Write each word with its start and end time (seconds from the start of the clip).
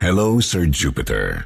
Hello, 0.00 0.40
Sir 0.40 0.64
Jupiter. 0.64 1.44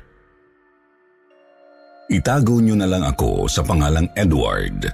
Itago 2.07 2.63
niyo 2.63 2.79
na 2.79 2.87
lang 2.87 3.03
ako 3.03 3.51
sa 3.51 3.67
pangalang 3.67 4.07
Edward. 4.15 4.87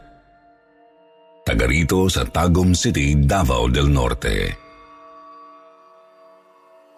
Taga 1.44 1.68
rito 1.68 2.08
sa 2.08 2.24
Tagum 2.24 2.72
City, 2.72 3.12
Davao 3.20 3.68
del 3.68 3.92
Norte. 3.92 4.56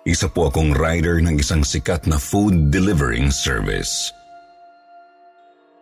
Isa 0.07 0.31
po 0.31 0.55
akong 0.55 0.71
rider 0.71 1.19
ng 1.27 1.35
isang 1.35 1.67
sikat 1.67 2.07
na 2.07 2.15
food 2.15 2.71
delivering 2.71 3.35
service. 3.35 4.15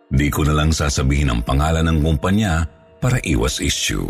Di 0.09 0.33
ko 0.33 0.41
na 0.49 0.57
lang 0.57 0.73
sasabihin 0.73 1.29
ang 1.29 1.45
pangalan 1.45 1.85
ng 1.93 2.01
kumpanya 2.01 2.65
para 2.97 3.21
iwas 3.21 3.61
issue. 3.61 4.09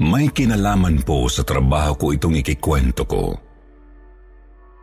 May 0.00 0.32
kinalaman 0.32 1.04
po 1.04 1.28
sa 1.28 1.44
trabaho 1.44 1.92
ko 2.00 2.06
itong 2.16 2.40
ikikwento 2.40 3.04
ko. 3.04 3.36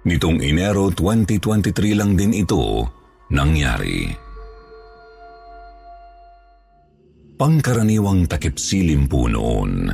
Nitong 0.05 0.37
Enero 0.45 0.93
2023 0.93 1.97
lang 1.97 2.13
din 2.13 2.37
ito 2.37 2.85
nangyari. 3.33 4.05
Pangkaraniwang 7.41 8.29
takip 8.29 8.61
silim 8.61 9.09
po 9.09 9.25
noon. 9.25 9.89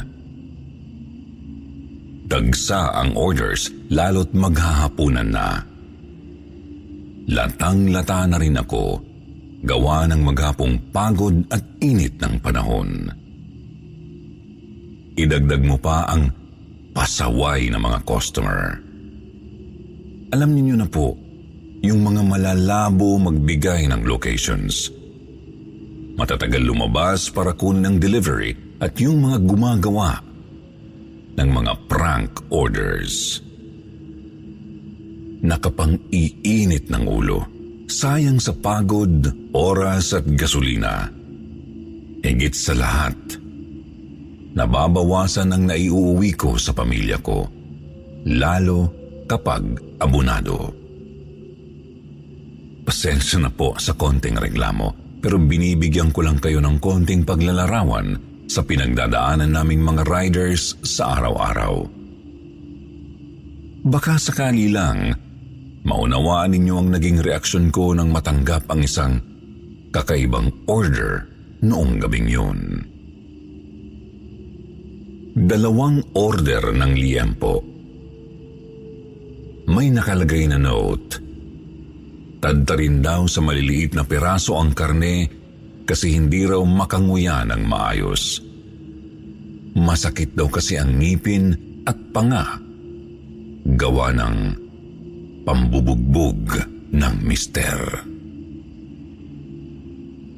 Dagsa 2.25 2.91
ang 2.91 3.15
orders 3.15 3.71
lalo't 3.87 4.33
maghahapunan 4.35 5.29
na. 5.29 5.61
Latang-lata 7.31 8.27
na 8.27 8.37
rin 8.41 8.57
ako, 8.59 8.99
gawa 9.63 10.09
ng 10.09 10.21
maghapong 10.25 10.91
pagod 10.91 11.37
at 11.53 11.63
init 11.79 12.17
ng 12.19 12.35
panahon. 12.41 13.24
Idagdag 15.15 15.63
mo 15.63 15.79
pa 15.79 16.03
ang 16.11 16.27
pasaway 16.91 17.71
ng 17.71 17.79
mga 17.79 17.99
customer. 18.03 18.75
Alam 20.35 20.51
niyo 20.59 20.75
na 20.75 20.87
po, 20.91 21.15
yung 21.79 22.03
mga 22.03 22.21
malalabo 22.27 23.15
magbigay 23.23 23.87
ng 23.87 24.03
locations. 24.03 24.91
Matatagal 26.19 26.59
lumabas 26.59 27.31
para 27.31 27.55
kunin 27.55 27.87
ng 27.87 27.95
delivery 27.99 28.55
at 28.83 28.99
yung 28.99 29.23
mga 29.23 29.39
gumagawa 29.47 30.19
ng 31.39 31.49
mga 31.51 31.73
prank 31.87 32.31
orders. 32.51 33.39
Nakapang-iinit 35.45 36.91
ng 36.91 37.05
ulo. 37.07 37.39
Sayang 37.85 38.41
sa 38.41 38.51
pagod, 38.51 39.29
oras 39.53 40.11
at 40.11 40.25
gasolina. 40.27 41.07
Higit 42.25 42.55
sa 42.57 42.73
lahat, 42.73 43.15
nababawasan 44.55 45.51
ang 45.51 45.63
naiuwi 45.67 46.31
ko 46.33 46.55
sa 46.55 46.71
pamilya 46.71 47.19
ko. 47.19 47.45
Lalo 48.25 48.89
kapag 49.27 49.61
abunado. 49.99 50.71
Pasensya 52.85 53.41
na 53.41 53.51
po 53.51 53.75
sa 53.81 53.97
konting 53.97 54.37
reklamo, 54.37 55.19
pero 55.19 55.41
binibigyan 55.41 56.13
ko 56.13 56.23
lang 56.23 56.37
kayo 56.37 56.61
ng 56.61 56.77
konting 56.77 57.25
paglalarawan 57.25 58.15
sa 58.45 58.61
pinagdadaanan 58.61 59.49
naming 59.49 59.81
mga 59.81 60.05
riders 60.05 60.77
sa 60.85 61.17
araw-araw. 61.17 61.81
Baka 63.85 64.17
sakali 64.21 64.69
lang, 64.69 65.13
maunawaan 65.85 66.53
ninyo 66.53 66.75
ang 66.77 66.89
naging 66.93 67.21
reaksyon 67.25 67.73
ko 67.73 67.93
nang 67.93 68.13
matanggap 68.13 68.65
ang 68.69 68.81
isang 68.85 69.17
kakaibang 69.89 70.53
order 70.69 71.25
noong 71.65 71.97
gabing 71.97 72.29
yun. 72.29 72.84
Dalawang 75.35 76.15
order 76.15 76.71
ng 76.71 76.95
liempo. 76.95 77.59
May 79.67 79.91
nakalagay 79.91 80.47
na 80.47 80.55
note. 80.55 81.19
Tadta 82.39 82.79
rin 82.79 83.03
daw 83.03 83.27
sa 83.27 83.43
maliliit 83.43 83.99
na 83.99 84.07
piraso 84.07 84.55
ang 84.55 84.71
karne 84.71 85.27
kasi 85.83 86.15
hindi 86.15 86.47
raw 86.47 86.63
makanguya 86.63 87.43
ng 87.51 87.67
maayos. 87.67 88.39
Masakit 89.75 90.39
daw 90.39 90.47
kasi 90.47 90.79
ang 90.79 90.95
ngipin 91.03 91.51
at 91.83 91.99
panga. 92.15 92.55
Gawa 93.75 94.15
ng 94.15 94.37
pambubugbog 95.43 96.63
ng 96.95 97.15
mister. 97.27 97.75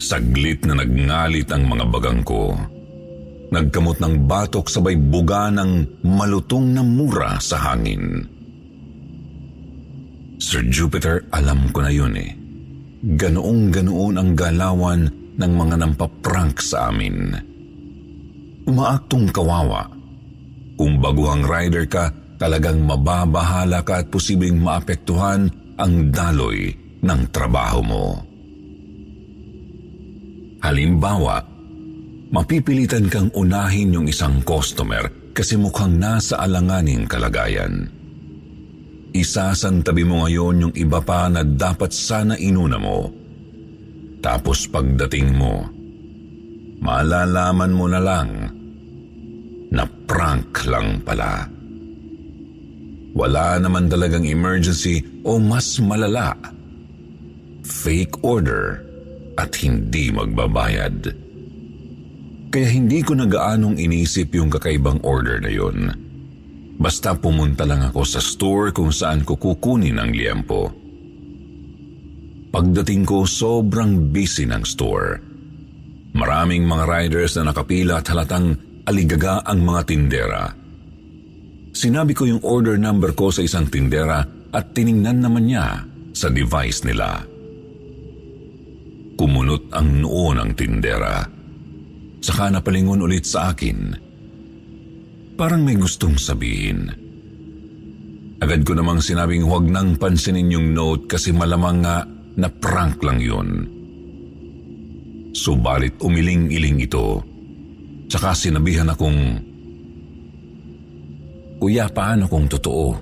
Saglit 0.02 0.66
na 0.66 0.82
nagngalit 0.82 1.54
ang 1.54 1.70
mga 1.70 1.86
bagang 1.86 2.26
ko. 2.26 2.77
Nagkamot 3.48 4.04
ng 4.04 4.28
batok 4.28 4.68
sabay 4.68 5.00
buga 5.00 5.48
ng 5.56 6.04
malutong 6.04 6.76
na 6.76 6.84
mura 6.84 7.40
sa 7.40 7.72
hangin. 7.72 8.28
Sir 10.38 10.68
Jupiter, 10.68 11.26
alam 11.32 11.72
ko 11.72 11.80
na 11.82 11.92
yun 11.92 12.14
eh. 12.14 12.32
Ganoong 13.18 13.72
ganoon 13.72 14.16
ang 14.20 14.32
galawan 14.36 15.08
ng 15.38 15.52
mga 15.54 15.76
nampaprank 15.80 16.60
sa 16.60 16.92
amin. 16.92 17.34
Umaaktong 18.68 19.32
kawawa. 19.32 19.88
Kung 20.78 21.00
baguhang 21.02 21.48
rider 21.48 21.88
ka, 21.90 22.12
talagang 22.38 22.84
mababahala 22.86 23.82
ka 23.82 24.04
at 24.04 24.12
posibleng 24.14 24.62
maapektuhan 24.62 25.50
ang 25.80 25.94
daloy 26.14 26.76
ng 27.02 27.22
trabaho 27.34 27.80
mo. 27.82 28.08
Halimbawa, 30.62 31.42
mapipilitan 32.32 33.08
kang 33.08 33.30
unahin 33.32 33.96
yung 33.96 34.08
isang 34.08 34.44
customer 34.44 35.08
kasi 35.32 35.56
mukhang 35.56 35.96
nasa 35.96 36.42
alanganing 36.42 37.06
kalagayan. 37.06 37.88
Isasantabi 39.16 40.04
mo 40.04 40.26
ngayon 40.26 40.68
yung 40.68 40.74
iba 40.76 41.00
pa 41.00 41.32
na 41.32 41.42
dapat 41.46 41.96
sana 41.96 42.36
inuna 42.36 42.78
mo. 42.78 43.10
Tapos 44.20 44.68
pagdating 44.68 45.30
mo, 45.38 45.64
malalaman 46.84 47.72
mo 47.72 47.86
na 47.88 48.02
lang 48.02 48.30
na 49.72 49.84
prank 50.06 50.68
lang 50.68 51.00
pala. 51.02 51.48
Wala 53.18 53.58
naman 53.58 53.90
talagang 53.90 54.28
emergency 54.28 55.02
o 55.26 55.42
mas 55.42 55.82
malala. 55.82 56.38
Fake 57.66 58.22
order 58.22 58.86
at 59.38 59.54
hindi 59.58 60.14
magbabayad. 60.14 61.27
Kaya 62.48 62.68
hindi 62.72 63.04
ko 63.04 63.14
na 63.18 63.28
gaanong 63.28 63.76
inisip 63.76 64.32
yung 64.36 64.48
kakaibang 64.48 65.04
order 65.04 65.44
na 65.44 65.52
yun. 65.52 65.92
Basta 66.78 67.18
pumunta 67.18 67.66
lang 67.66 67.84
ako 67.84 68.06
sa 68.06 68.22
store 68.22 68.72
kung 68.72 68.94
saan 68.94 69.26
ko 69.26 69.36
kukunin 69.36 69.98
ang 69.98 70.14
liempo. 70.14 70.70
Pagdating 72.54 73.04
ko, 73.04 73.28
sobrang 73.28 74.14
busy 74.14 74.48
ng 74.48 74.64
store. 74.64 75.20
Maraming 76.16 76.64
mga 76.64 76.86
riders 76.88 77.36
na 77.38 77.52
nakapila 77.52 78.00
at 78.00 78.08
halatang 78.10 78.56
aligaga 78.88 79.44
ang 79.44 79.62
mga 79.62 79.82
tindera. 79.84 80.44
Sinabi 81.76 82.18
ko 82.18 82.26
yung 82.26 82.42
order 82.42 82.80
number 82.80 83.14
ko 83.14 83.30
sa 83.30 83.46
isang 83.46 83.70
tindera 83.70 84.26
at 84.50 84.74
tiningnan 84.74 85.22
naman 85.22 85.46
niya 85.46 85.86
sa 86.16 86.32
device 86.34 86.82
nila. 86.88 87.22
Kumunot 89.18 89.70
ang 89.76 90.02
noo 90.02 90.34
ng 90.34 90.52
tindera. 90.58 91.37
Saka 92.22 92.50
napalingon 92.50 93.04
ulit 93.04 93.26
sa 93.26 93.54
akin. 93.54 93.94
Parang 95.38 95.62
may 95.62 95.78
gustong 95.78 96.18
sabihin. 96.18 96.90
Agad 98.38 98.62
ko 98.66 98.78
namang 98.78 99.02
sinabing 99.02 99.46
huwag 99.46 99.66
nang 99.66 99.98
pansinin 99.98 100.54
yung 100.54 100.74
note 100.74 101.10
kasi 101.10 101.34
malamang 101.34 101.82
nga 101.82 102.06
na 102.38 102.50
prank 102.50 103.02
lang 103.02 103.18
yun. 103.18 103.50
Subalit 105.34 105.98
umiling-iling 106.02 106.82
ito. 106.86 107.22
Tsaka 108.08 108.38
sinabihan 108.38 108.94
akong, 108.94 109.20
Kuya, 111.58 111.90
paano 111.90 112.30
kung 112.30 112.46
totoo? 112.46 112.94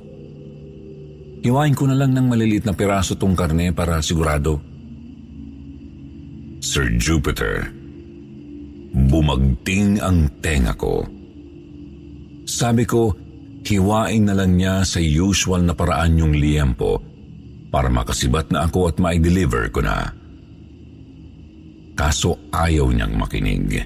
Hiwain 1.43 1.75
ko 1.75 1.85
na 1.85 1.99
lang 1.99 2.15
ng 2.15 2.31
maliliit 2.31 2.63
na 2.63 2.71
piraso 2.71 3.19
tong 3.19 3.35
karne 3.35 3.75
para 3.75 3.99
sigurado. 3.99 4.63
Sir 6.63 6.95
Jupiter, 6.95 7.74
bumagting 8.95 9.99
ang 9.99 10.31
tenga 10.39 10.71
ko. 10.79 11.03
Sabi 12.47 12.87
ko, 12.87 13.11
hiwain 13.67 14.31
na 14.31 14.37
lang 14.37 14.55
niya 14.55 14.87
sa 14.87 15.03
usual 15.03 15.67
na 15.67 15.75
paraan 15.75 16.21
yung 16.21 16.31
liyempo 16.31 17.01
para 17.67 17.91
makasibat 17.91 18.55
na 18.55 18.63
ako 18.63 18.87
at 18.87 18.95
ma-deliver 19.03 19.67
ko 19.73 19.83
na. 19.83 20.07
Kaso 21.95 22.47
ayaw 22.55 22.87
niyang 22.91 23.19
makinig. 23.19 23.83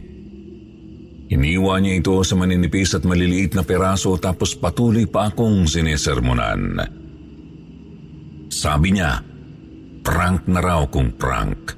Iniwa 1.30 1.78
niya 1.78 2.02
ito 2.02 2.18
sa 2.26 2.34
maninipis 2.38 2.98
at 2.98 3.06
maliliit 3.06 3.54
na 3.54 3.62
peraso 3.62 4.18
tapos 4.18 4.58
patuloy 4.58 5.06
pa 5.06 5.30
akong 5.30 5.66
sinesermonan. 5.66 6.82
Sabi 8.50 8.98
niya, 8.98 9.22
prank 10.02 10.50
na 10.50 10.58
raw 10.58 10.90
kung 10.90 11.14
prank, 11.14 11.78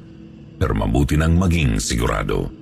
pero 0.55 0.71
mabuti 0.71 1.19
nang 1.19 1.35
maging 1.35 1.83
sigurado. 1.83 2.60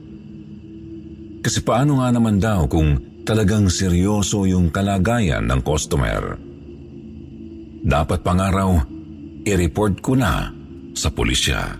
Kasi 1.39 1.63
paano 1.63 2.03
nga 2.03 2.11
naman 2.11 2.37
daw 2.37 2.67
kung 2.67 3.23
talagang 3.23 3.71
seryoso 3.71 4.43
yung 4.43 4.71
kalagayan 4.71 5.47
ng 5.47 5.61
customer? 5.63 6.35
Dapat 7.79 8.19
pangaraw, 8.19 8.75
i-report 9.47 10.03
ko 10.03 10.19
na 10.19 10.51
sa 10.91 11.07
pulisya. 11.07 11.79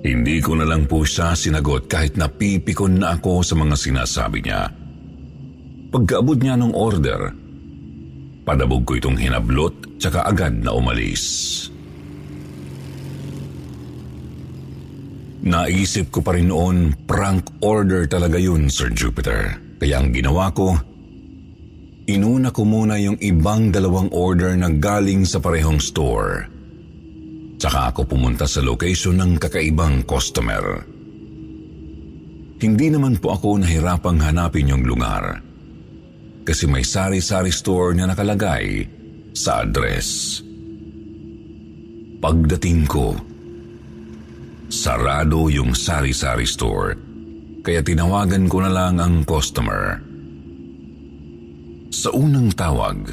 Hindi 0.00 0.40
ko 0.40 0.56
na 0.56 0.64
lang 0.64 0.88
po 0.88 1.04
siya 1.04 1.36
sinagot 1.36 1.84
kahit 1.84 2.16
napipikon 2.16 3.04
na 3.04 3.20
ako 3.20 3.44
sa 3.44 3.52
mga 3.52 3.76
sinasabi 3.76 4.40
niya. 4.40 4.72
Pagkaabot 5.92 6.40
niya 6.40 6.56
ng 6.56 6.72
order, 6.72 7.28
padabog 8.48 8.88
ko 8.88 8.96
itong 8.96 9.20
hinablot 9.20 10.00
tsaka 10.00 10.24
agad 10.24 10.56
na 10.64 10.72
umalis. 10.72 11.68
Naisip 15.40 16.12
ko 16.12 16.20
pa 16.20 16.36
rin 16.36 16.52
noon, 16.52 16.92
prank 17.08 17.62
order 17.64 18.04
talaga 18.04 18.36
yun, 18.36 18.68
Sir 18.68 18.92
Jupiter. 18.92 19.56
Kaya 19.80 20.04
ang 20.04 20.12
ginawa 20.12 20.52
ko, 20.52 20.76
inuna 22.04 22.52
ko 22.52 22.68
muna 22.68 23.00
yung 23.00 23.16
ibang 23.24 23.72
dalawang 23.72 24.12
order 24.12 24.52
na 24.56 24.68
galing 24.68 25.24
sa 25.24 25.40
parehong 25.40 25.80
store 25.80 26.60
Tsaka 27.60 27.92
ako 27.92 28.08
pumunta 28.08 28.48
sa 28.48 28.64
location 28.64 29.20
ng 29.20 29.36
kakaibang 29.36 30.08
customer. 30.08 30.80
Hindi 32.56 32.88
naman 32.88 33.20
po 33.20 33.36
ako 33.36 33.60
nahirapang 33.60 34.16
hanapin 34.16 34.72
yung 34.72 34.80
lugar. 34.88 35.44
Kasi 36.40 36.64
may 36.64 36.80
sari-sari 36.80 37.52
store 37.52 37.92
na 37.92 38.08
nakalagay 38.08 38.88
sa 39.36 39.60
address. 39.60 40.40
Pagdating 42.24 42.88
ko, 42.88 43.12
sarado 44.70 45.50
yung 45.50 45.74
sari-sari 45.74 46.46
store. 46.46 46.94
Kaya 47.60 47.84
tinawagan 47.84 48.46
ko 48.48 48.64
na 48.64 48.70
lang 48.72 49.02
ang 49.02 49.26
customer. 49.26 50.00
Sa 51.90 52.14
unang 52.14 52.54
tawag, 52.54 53.12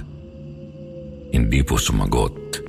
hindi 1.33 1.59
po 1.65 1.75
sumagot. 1.75 2.61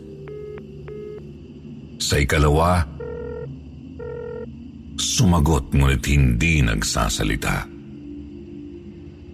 Sa 2.02 2.16
ikalawa, 2.18 2.82
sumagot 4.98 5.70
ngunit 5.70 6.02
hindi 6.08 6.64
nagsasalita. 6.64 7.68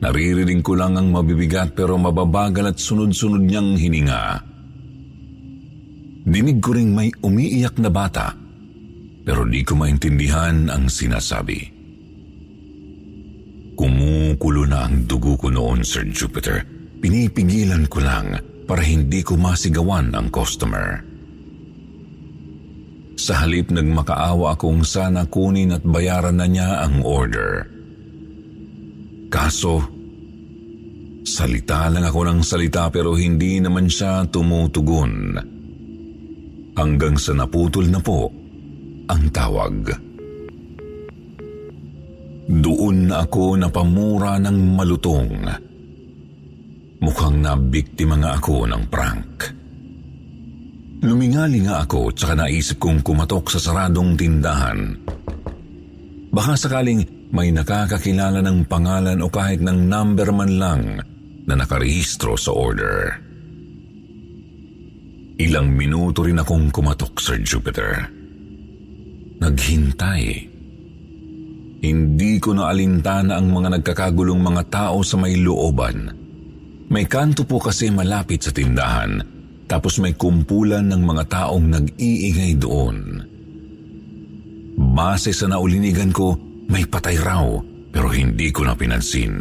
Naririnig 0.04 0.60
ko 0.60 0.76
lang 0.76 1.00
ang 1.00 1.08
mabibigat 1.08 1.72
pero 1.72 1.96
mababagal 1.96 2.76
at 2.76 2.76
sunod-sunod 2.76 3.40
niyang 3.40 3.80
hininga. 3.80 4.44
Dinig 6.28 6.60
ko 6.60 6.76
ring 6.76 6.92
may 6.92 7.08
umiiyak 7.24 7.80
na 7.80 7.88
bata 7.88 8.43
pero 9.24 9.48
di 9.48 9.64
ko 9.64 9.72
maintindihan 9.74 10.68
ang 10.68 10.86
sinasabi. 10.86 11.72
Kumukulo 13.74 14.68
na 14.68 14.86
ang 14.86 15.08
dugo 15.08 15.34
ko 15.34 15.48
noon, 15.50 15.82
Sir 15.82 16.06
Jupiter. 16.12 16.62
Pinipigilan 17.00 17.88
ko 17.90 18.04
lang 18.04 18.38
para 18.68 18.84
hindi 18.84 19.24
ko 19.24 19.34
masigawan 19.34 20.12
ang 20.14 20.28
customer. 20.30 21.02
Sa 23.18 23.40
halip 23.42 23.72
nagmakaawa 23.72 24.54
akong 24.54 24.84
sana 24.84 25.24
kunin 25.26 25.74
at 25.74 25.82
bayaran 25.82 26.38
na 26.38 26.46
niya 26.46 26.84
ang 26.84 27.00
order. 27.02 27.66
Kaso, 29.32 29.82
salita 31.24 31.88
lang 31.88 32.04
ako 32.04 32.20
ng 32.30 32.40
salita 32.44 32.92
pero 32.92 33.16
hindi 33.16 33.58
naman 33.58 33.88
siya 33.88 34.28
tumutugon. 34.28 35.40
Hanggang 36.74 37.16
sa 37.18 37.32
naputol 37.34 37.86
na 37.90 38.02
po 38.02 38.43
ang 39.08 39.22
tawag. 39.32 39.74
Doon 42.44 43.08
ako 43.08 43.56
napamura 43.56 44.36
ng 44.36 44.58
malutong. 44.76 45.32
Mukhang 47.00 47.36
nabiktima 47.40 48.20
nga 48.20 48.36
ako 48.36 48.68
ng 48.68 48.82
prank. 48.88 49.32
Lumingali 51.04 51.60
nga 51.64 51.84
ako 51.84 52.16
tsaka 52.16 52.44
naisip 52.44 52.80
kong 52.80 53.04
kumatok 53.04 53.52
sa 53.52 53.60
saradong 53.60 54.16
tindahan. 54.16 54.96
Baka 56.32 56.56
sakaling 56.56 57.28
may 57.32 57.52
nakakakilala 57.52 58.40
ng 58.40 58.64
pangalan 58.64 59.20
o 59.20 59.28
kahit 59.28 59.60
ng 59.60 59.84
number 59.84 60.28
man 60.32 60.52
lang 60.56 60.82
na 61.44 61.54
nakarehistro 61.60 62.40
sa 62.40 62.56
order. 62.56 63.20
Ilang 65.34 65.74
minuto 65.74 66.24
rin 66.24 66.40
akong 66.40 66.70
kumatok, 66.70 67.18
Sir 67.18 67.42
Jupiter. 67.42 68.23
Naghintay. 69.42 70.22
Hindi 71.84 72.32
ko 72.40 72.56
naalintana 72.56 73.36
ang 73.36 73.52
mga 73.52 73.80
nagkakagulong 73.80 74.40
mga 74.40 74.62
tao 74.72 75.04
sa 75.04 75.20
may 75.20 75.36
looban. 75.36 76.08
May 76.88 77.04
kanto 77.04 77.44
po 77.44 77.60
kasi 77.60 77.92
malapit 77.92 78.46
sa 78.46 78.54
tindahan 78.54 79.20
tapos 79.64 80.00
may 80.00 80.14
kumpulan 80.14 80.86
ng 80.88 81.02
mga 81.02 81.24
taong 81.28 81.66
nag-iingay 81.66 82.56
doon. 82.56 82.96
Base 84.74 85.32
sa 85.32 85.48
naulinigan 85.48 86.12
ko, 86.12 86.36
may 86.68 86.84
patay 86.88 87.18
raw 87.20 87.44
pero 87.92 88.08
hindi 88.12 88.48
ko 88.48 88.64
na 88.64 88.78
pinansin. 88.78 89.34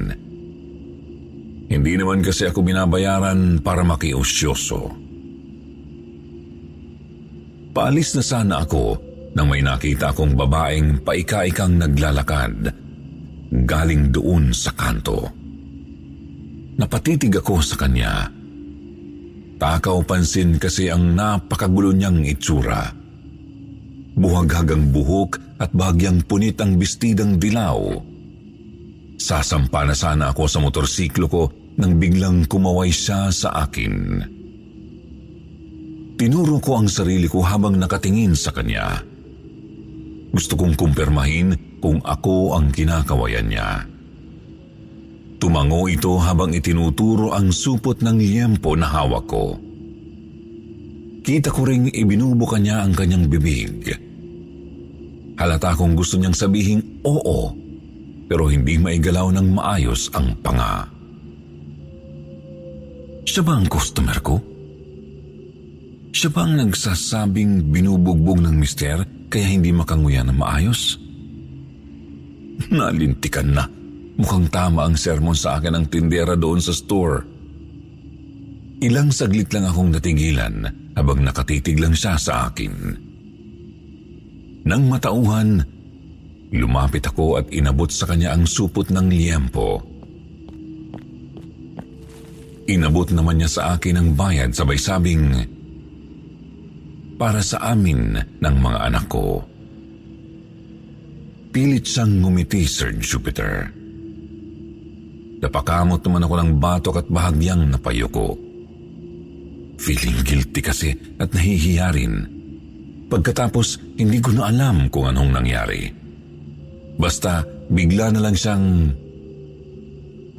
Hindi 1.71 1.93
naman 1.97 2.21
kasi 2.21 2.45
ako 2.49 2.59
binabayaran 2.61 3.63
para 3.63 3.81
makiusyoso. 3.81 4.93
Paalis 7.73 8.13
na 8.13 8.21
sana 8.21 8.55
ako 8.61 9.12
nang 9.33 9.49
may 9.49 9.65
nakita 9.65 10.13
akong 10.13 10.37
babaeng 10.37 11.01
paika-ikang 11.01 11.77
naglalakad 11.81 12.69
galing 13.65 14.09
doon 14.13 14.53
sa 14.53 14.73
kanto. 14.73 15.29
Napatitig 16.77 17.37
ako 17.37 17.61
sa 17.61 17.77
kanya 17.77 18.29
Takaw 19.63 20.03
pansin 20.03 20.59
kasi 20.59 20.91
ang 20.91 21.15
napakagulo 21.15 21.95
niyang 21.95 22.27
itsura. 22.27 22.91
Buhaghagang 24.19 24.91
buhok 24.91 25.39
at 25.55 25.71
bagyang 25.71 26.19
punit 26.27 26.59
ang 26.59 26.75
bestidang 26.75 27.39
dilaw. 27.39 27.79
Sasampa 29.15 29.87
na 29.87 29.95
sana 29.95 30.35
ako 30.35 30.51
sa 30.51 30.59
motorsiklo 30.59 31.31
ko 31.31 31.43
nang 31.79 31.95
biglang 31.95 32.43
kumaway 32.43 32.91
siya 32.91 33.31
sa 33.31 33.63
akin. 33.63 34.19
Tinuro 36.19 36.59
ko 36.59 36.83
ang 36.83 36.91
sarili 36.91 37.31
ko 37.31 37.39
habang 37.39 37.79
nakatingin 37.79 38.35
sa 38.35 38.51
kanya. 38.51 38.99
Gusto 40.33 40.57
kong 40.57 40.73
kumpirmahin 40.73 41.77
kung 41.77 42.01
ako 42.01 42.57
ang 42.57 42.73
kinakawayan 42.73 43.53
niya. 43.53 43.85
Tumango 45.37 45.85
ito 45.85 46.17
habang 46.17 46.57
itinuturo 46.57 47.37
ang 47.37 47.53
supot 47.53 48.01
ng 48.01 48.17
liyempo 48.17 48.73
na 48.73 48.89
hawak 48.89 49.29
ko. 49.29 49.53
Kita 51.21 51.53
ko 51.53 51.69
ring 51.69 51.85
ibinubuka 51.93 52.57
niya 52.57 52.81
ang 52.81 52.97
kanyang 52.97 53.29
bibig. 53.29 53.93
Halata 55.37 55.77
kong 55.77 55.93
gusto 55.93 56.17
niyang 56.17 56.33
sabihin 56.33 56.81
oo, 57.05 57.53
pero 58.25 58.49
hindi 58.49 58.81
maigalaw 58.81 59.29
ng 59.37 59.47
maayos 59.53 60.09
ang 60.17 60.33
panga. 60.41 60.89
Siya 63.23 63.45
ba 63.45 63.61
ang 63.61 63.69
customer 63.69 64.17
ko? 64.19 64.35
Siya 66.09 66.29
ba 66.33 66.47
ang 66.47 66.57
nagsasabing 66.57 67.69
binubugbog 67.69 68.41
ng 68.41 68.55
mister 68.57 69.03
kaya 69.33 69.49
hindi 69.49 69.73
makanguya 69.73 70.21
ng 70.21 70.37
maayos? 70.37 71.01
Nalintikan 72.69 73.49
na 73.49 73.65
Mukhang 74.13 74.45
tama 74.53 74.85
ang 74.85 74.93
sermon 74.93 75.33
sa 75.33 75.57
akin 75.57 75.73
ng 75.73 75.85
tindera 75.89 76.37
doon 76.37 76.61
sa 76.61 76.69
store. 76.69 77.25
Ilang 78.83 79.09
saglit 79.09 79.49
lang 79.49 79.65
akong 79.65 79.89
natigilan 79.89 80.69
habang 80.93 81.25
nakatitig 81.25 81.81
lang 81.81 81.97
siya 81.97 82.13
sa 82.19 82.51
akin. 82.51 82.73
Nang 84.69 84.85
matauhan, 84.85 85.65
lumapit 86.53 87.09
ako 87.09 87.41
at 87.41 87.49
inabot 87.49 87.89
sa 87.89 88.05
kanya 88.05 88.37
ang 88.37 88.45
supot 88.45 88.85
ng 88.93 89.07
liyempo. 89.09 89.81
Inabot 92.69 93.09
naman 93.11 93.41
niya 93.41 93.49
sa 93.49 93.61
akin 93.75 93.97
ang 93.97 94.09
bayad 94.13 94.53
sabay 94.53 94.77
sabing, 94.77 95.35
para 97.23 97.39
sa 97.39 97.71
amin 97.71 98.19
ng 98.19 98.55
mga 98.59 98.79
anak 98.91 99.07
ko. 99.07 99.39
pilit 101.55 101.87
siyang 101.87 102.19
ngumiti, 102.19 102.67
Sir 102.67 102.91
Jupiter. 102.99 103.71
Napakamot 105.39 106.03
naman 106.03 106.25
ako 106.27 106.35
ng 106.35 106.51
batok 106.59 106.95
at 106.99 107.07
bahagyang 107.07 107.71
napayuko. 107.71 108.35
Feeling 109.79 110.19
guilty 110.27 110.59
kasi 110.59 110.91
at 111.15 111.31
nahihiya 111.31 111.95
rin. 111.95 112.27
Pagkatapos, 113.07 113.95
hindi 113.95 114.19
ko 114.19 114.35
na 114.35 114.51
alam 114.51 114.91
kung 114.91 115.07
anong 115.07 115.31
nangyari. 115.31 115.87
Basta, 116.99 117.45
bigla 117.71 118.11
na 118.11 118.19
lang 118.19 118.35
siyang 118.35 118.91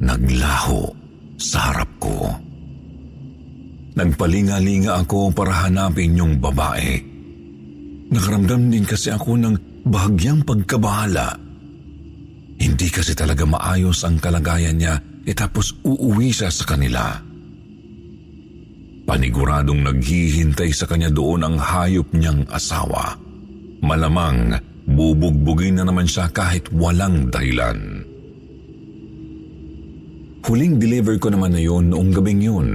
naglaho 0.05 0.85
sa 1.41 1.73
harap 1.73 1.89
ko. 1.97 2.29
Nagpalinga-linga 3.95 4.99
ako 5.07 5.31
para 5.31 5.63
hanapin 5.63 6.19
yung 6.19 6.35
babae. 6.43 6.99
Nakaramdam 8.11 8.67
din 8.67 8.83
kasi 8.83 9.07
ako 9.07 9.39
ng 9.39 9.55
bahagyang 9.87 10.43
pagkabahala. 10.43 11.39
Hindi 12.59 12.87
kasi 12.91 13.15
talaga 13.15 13.47
maayos 13.47 14.03
ang 14.03 14.19
kalagayan 14.19 14.75
niya 14.75 14.95
e 15.23 15.31
tapos 15.31 15.79
uuwi 15.79 16.27
siya 16.35 16.51
sa 16.51 16.67
kanila. 16.67 17.23
Paniguradong 19.05 19.85
naghihintay 19.85 20.75
sa 20.75 20.89
kanya 20.91 21.07
doon 21.07 21.47
ang 21.47 21.55
hayop 21.55 22.11
niyang 22.11 22.43
asawa. 22.51 23.15
Malamang 23.79 24.59
bubugbugin 24.91 25.79
na 25.79 25.87
naman 25.87 26.09
siya 26.09 26.27
kahit 26.35 26.67
walang 26.73 27.31
dahilan. 27.31 28.03
Huling 30.45 30.77
deliver 30.77 31.15
ko 31.17 31.31
naman 31.31 31.57
na 31.57 31.61
yun 31.63 31.89
noong 31.89 32.11
gabing 32.11 32.41
yun. 32.43 32.69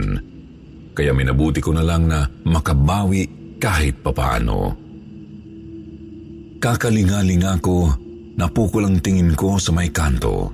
Kaya 1.00 1.16
minabuti 1.16 1.64
ko 1.64 1.72
na 1.72 1.80
lang 1.80 2.12
na 2.12 2.28
makabawi 2.44 3.56
kahit 3.56 4.04
papaano. 4.04 4.76
Kakalingalinga 6.60 7.56
ko, 7.64 7.88
napukol 8.36 8.84
ang 8.84 9.00
tingin 9.00 9.32
ko 9.32 9.56
sa 9.56 9.72
may 9.72 9.88
kanto. 9.88 10.52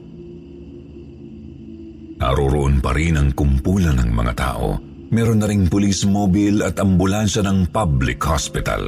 Naroroon 2.23 2.79
pa 2.79 2.95
rin 2.95 3.19
ang 3.19 3.35
kumpulan 3.35 3.99
ng 3.99 4.07
mga 4.15 4.33
tao. 4.39 4.79
Meron 5.11 5.43
na 5.43 5.51
ring 5.51 5.67
police 5.67 6.07
mobile 6.07 6.63
at 6.63 6.79
ambulansya 6.79 7.43
ng 7.43 7.75
public 7.75 8.23
hospital. 8.23 8.87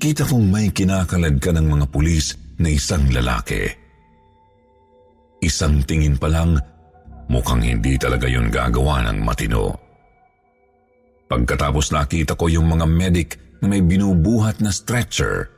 Kita 0.00 0.24
kong 0.24 0.48
may 0.48 0.72
kinakalad 0.72 1.36
ka 1.36 1.52
ng 1.52 1.68
mga 1.68 1.86
pulis 1.92 2.32
na 2.64 2.72
isang 2.72 3.12
lalaki. 3.12 3.60
Isang 5.44 5.84
tingin 5.84 6.16
pa 6.16 6.32
lang, 6.32 6.56
mukhang 7.30 7.62
hindi 7.62 7.98
talaga 7.98 8.26
yun 8.30 8.50
gagawa 8.50 9.02
ng 9.06 9.18
matino. 9.22 9.74
Pagkatapos 11.26 11.90
nakita 11.90 12.38
ko 12.38 12.46
yung 12.46 12.70
mga 12.70 12.86
medic 12.86 13.30
na 13.58 13.66
may 13.66 13.82
binubuhat 13.82 14.62
na 14.62 14.70
stretcher, 14.70 15.50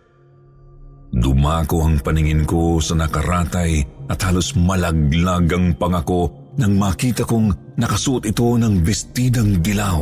dumako 1.12 1.84
ang 1.84 2.00
paningin 2.00 2.48
ko 2.48 2.80
sa 2.80 2.96
nakaratay 2.96 3.84
at 4.08 4.18
halos 4.24 4.56
malaglag 4.56 5.48
ang 5.52 5.76
pangako 5.76 6.52
nang 6.56 6.74
makita 6.74 7.22
kong 7.22 7.76
nakasuot 7.76 8.24
ito 8.26 8.56
ng 8.56 8.80
bestidang 8.82 9.60
dilaw. 9.60 10.00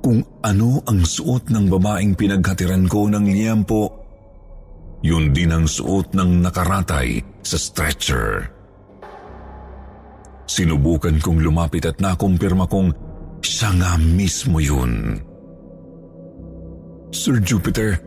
Kung 0.00 0.22
ano 0.46 0.80
ang 0.86 1.02
suot 1.02 1.50
ng 1.50 1.66
babaeng 1.66 2.14
pinaghatiran 2.14 2.86
ko 2.86 3.10
ng 3.10 3.26
liyampo, 3.26 4.06
yun 5.02 5.34
din 5.34 5.50
ang 5.50 5.66
suot 5.66 6.14
ng 6.14 6.40
nakaratay 6.46 7.20
sa 7.42 7.58
stretcher. 7.58 8.55
Sinubukan 10.46 11.18
kong 11.18 11.42
lumapit 11.42 11.84
at 11.90 11.98
nakumpirma 11.98 12.70
kong 12.70 12.94
siya 13.42 13.74
nga 13.76 13.98
mismo 13.98 14.62
yun. 14.62 15.18
Sir 17.10 17.42
Jupiter, 17.42 17.98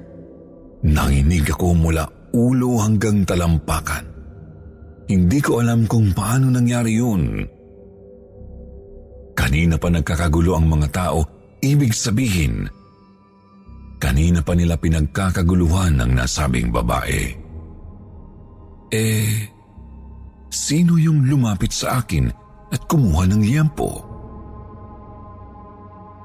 nanginig 0.84 1.52
ako 1.52 1.76
mula 1.76 2.08
ulo 2.32 2.80
hanggang 2.80 3.28
talampakan. 3.28 4.08
Hindi 5.10 5.40
ko 5.42 5.60
alam 5.60 5.90
kung 5.90 6.16
paano 6.16 6.54
nangyari 6.54 6.96
yun. 6.96 7.44
Kanina 9.34 9.76
pa 9.80 9.90
nagkakagulo 9.90 10.54
ang 10.54 10.68
mga 10.70 10.88
tao, 10.94 11.20
ibig 11.64 11.96
sabihin, 11.96 12.70
Kanina 14.00 14.40
pa 14.40 14.56
nila 14.56 14.80
pinagkakaguluhan 14.80 16.00
ng 16.00 16.12
nasabing 16.16 16.72
babae. 16.72 17.36
Eh, 18.96 19.44
sino 20.50 20.98
yung 20.98 21.26
lumapit 21.26 21.72
sa 21.74 22.02
akin 22.02 22.30
at 22.70 22.82
kumuha 22.86 23.30
ng 23.30 23.42
liyampo? 23.42 24.10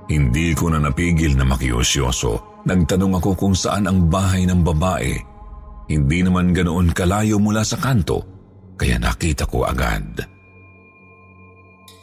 Hindi 0.04 0.52
ko 0.52 0.68
na 0.68 0.80
napigil 0.80 1.32
na 1.32 1.48
makiusyoso. 1.48 2.64
Nagtanong 2.64 3.20
ako 3.20 3.30
kung 3.36 3.54
saan 3.56 3.88
ang 3.88 4.08
bahay 4.08 4.44
ng 4.44 4.60
babae. 4.64 5.12
Hindi 5.88 6.24
naman 6.24 6.56
ganoon 6.56 6.96
kalayo 6.96 7.36
mula 7.36 7.60
sa 7.60 7.76
kanto, 7.76 8.24
kaya 8.76 8.96
nakita 8.96 9.44
ko 9.44 9.68
agad. 9.68 10.24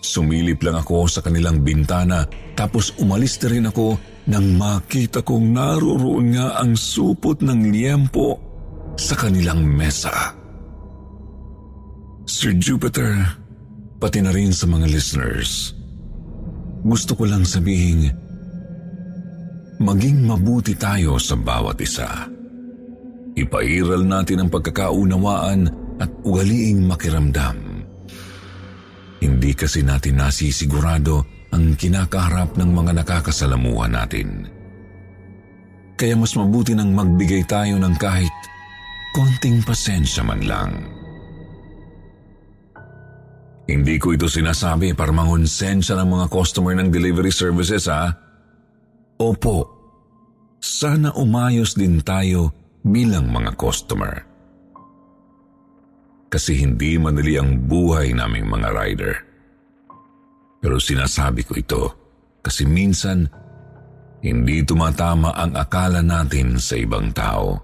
Sumilip 0.01 0.65
lang 0.65 0.81
ako 0.81 1.05
sa 1.05 1.21
kanilang 1.21 1.61
bintana 1.61 2.25
tapos 2.57 2.97
umalis 2.97 3.37
na 3.41 3.47
rin 3.53 3.69
ako 3.69 3.87
nang 4.33 4.57
makita 4.57 5.21
kong 5.21 5.53
naroroon 5.53 6.33
nga 6.33 6.57
ang 6.57 6.73
supot 6.73 7.37
ng 7.41 7.69
liyempo 7.69 8.37
sa 8.97 9.13
kanilang 9.13 9.61
mesa. 9.61 10.40
Sir 12.31 12.55
Jupiter, 12.55 13.11
pati 13.99 14.23
na 14.23 14.31
rin 14.31 14.55
sa 14.55 14.63
mga 14.63 14.87
listeners, 14.87 15.75
gusto 16.79 17.11
ko 17.19 17.27
lang 17.27 17.43
sabihin, 17.43 18.07
maging 19.83 20.31
mabuti 20.31 20.79
tayo 20.79 21.19
sa 21.19 21.35
bawat 21.35 21.75
isa. 21.83 22.07
Ipairal 23.35 24.07
natin 24.07 24.47
ang 24.47 24.49
pagkakaunawaan 24.49 25.67
at 25.99 26.07
ugaliing 26.23 26.87
makiramdam. 26.87 27.83
Hindi 29.19 29.51
kasi 29.51 29.83
natin 29.83 30.23
nasisigurado 30.23 31.27
ang 31.51 31.75
kinakaharap 31.75 32.55
ng 32.55 32.69
mga 32.71 32.91
nakakasalamuhan 33.03 33.91
natin. 33.91 34.47
Kaya 35.99 36.15
mas 36.15 36.31
mabuti 36.39 36.79
nang 36.79 36.95
magbigay 36.95 37.43
tayo 37.43 37.75
ng 37.75 37.95
kahit 37.99 38.31
konting 39.19 39.59
pasensya 39.67 40.23
man 40.23 40.39
lang. 40.47 41.00
Hindi 43.71 43.95
ko 43.95 44.11
ito 44.11 44.27
sinasabi 44.27 44.91
para 44.91 45.15
mangonsensya 45.15 45.95
ng 46.03 46.09
mga 46.11 46.25
customer 46.27 46.75
ng 46.75 46.91
delivery 46.91 47.31
services 47.31 47.87
ha. 47.87 48.11
Opo, 49.15 49.63
sana 50.59 51.15
umayos 51.15 51.79
din 51.79 52.03
tayo 52.03 52.51
bilang 52.83 53.31
mga 53.31 53.55
customer. 53.55 54.27
Kasi 56.27 56.59
hindi 56.59 56.99
madali 56.99 57.39
ang 57.39 57.63
buhay 57.63 58.11
naming 58.11 58.51
mga 58.51 58.69
rider. 58.75 59.15
Pero 60.59 60.75
sinasabi 60.75 61.47
ko 61.47 61.53
ito 61.55 61.83
kasi 62.43 62.67
minsan 62.67 63.23
hindi 64.19 64.67
tumatama 64.67 65.31
ang 65.31 65.55
akala 65.55 66.03
natin 66.03 66.59
sa 66.59 66.75
ibang 66.75 67.09
tao. 67.15 67.55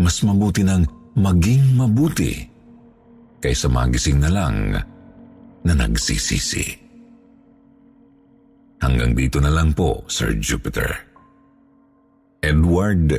Mas 0.00 0.16
mabuti 0.24 0.64
nang 0.64 0.88
maging 1.12 1.76
mabuti 1.76 2.49
kaysa 3.40 3.66
magising 3.72 4.20
na 4.20 4.30
lang 4.30 4.76
na 5.64 5.72
nagsisisi. 5.72 6.76
Hanggang 8.80 9.12
dito 9.12 9.40
na 9.40 9.52
lang 9.52 9.76
po, 9.76 10.04
Sir 10.08 10.36
Jupiter. 10.40 10.88
Edward 12.40 13.12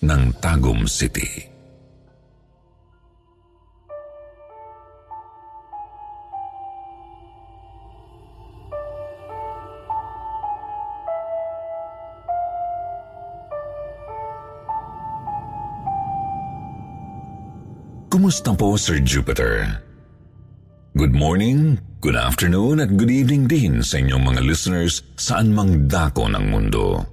ng 0.00 0.22
Tagum 0.40 0.88
City. 0.88 1.55
Kumusta 18.16 18.56
po, 18.56 18.80
Sir 18.80 19.04
Jupiter? 19.04 19.76
Good 20.96 21.12
morning, 21.12 21.76
good 22.00 22.16
afternoon 22.16 22.80
at 22.80 22.96
good 22.96 23.12
evening 23.12 23.44
din 23.44 23.84
sa 23.84 24.00
inyong 24.00 24.32
mga 24.32 24.40
listeners 24.40 25.04
saan 25.20 25.52
mang 25.52 25.84
dako 25.84 26.24
ng 26.24 26.48
mundo. 26.48 27.04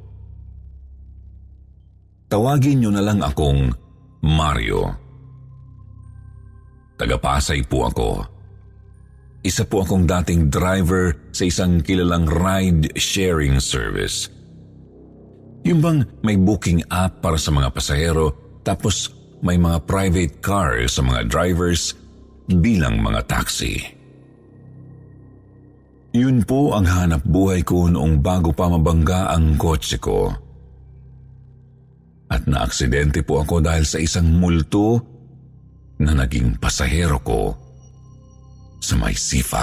Tawagin 2.32 2.80
niyo 2.80 2.96
na 2.96 3.04
lang 3.04 3.20
akong 3.20 3.76
Mario. 4.24 4.96
Tagapasay 6.96 7.68
po 7.68 7.92
ako. 7.92 8.10
Isa 9.44 9.68
po 9.68 9.84
akong 9.84 10.08
dating 10.08 10.48
driver 10.48 11.36
sa 11.36 11.44
isang 11.44 11.84
kilalang 11.84 12.32
ride-sharing 12.32 13.60
service. 13.60 14.32
Yung 15.68 15.84
bang 15.84 16.08
may 16.24 16.40
booking 16.40 16.80
app 16.88 17.20
para 17.20 17.36
sa 17.36 17.52
mga 17.52 17.76
pasahero 17.76 18.56
tapos 18.64 19.23
may 19.44 19.60
mga 19.60 19.84
private 19.84 20.40
car 20.40 20.88
sa 20.88 21.04
mga 21.04 21.28
drivers 21.28 21.94
bilang 22.48 23.04
mga 23.04 23.28
taxi. 23.28 23.84
Yun 26.16 26.48
po 26.48 26.72
ang 26.72 26.88
hanap 26.88 27.26
buhay 27.28 27.66
ko 27.66 27.92
noong 27.92 28.24
bago 28.24 28.56
pa 28.56 28.72
mabangga 28.72 29.36
ang 29.36 29.60
kotse 29.60 30.00
ko. 30.00 30.32
at 32.34 32.50
naaksidente 32.50 33.22
po 33.22 33.46
ako 33.46 33.62
dahil 33.62 33.86
sa 33.86 34.02
isang 34.02 34.26
multo 34.26 34.98
na 36.02 36.18
naging 36.18 36.58
pasahero 36.58 37.22
ko 37.22 37.54
sa 38.82 38.98
may 38.98 39.14
C5. 39.14 39.54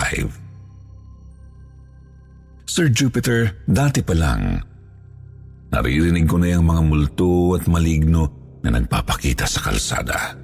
Sir 2.71 2.87
Jupiter, 2.95 3.67
dati 3.67 4.07
pa 4.07 4.15
lang, 4.15 4.63
naririnig 5.75 6.31
ko 6.31 6.39
na 6.39 6.55
yung 6.55 6.71
mga 6.71 6.83
multo 6.87 7.59
at 7.59 7.67
maligno 7.67 8.40
na 8.61 8.71
nagpapakita 8.73 9.45
sa 9.49 9.61
kalsada. 9.65 10.37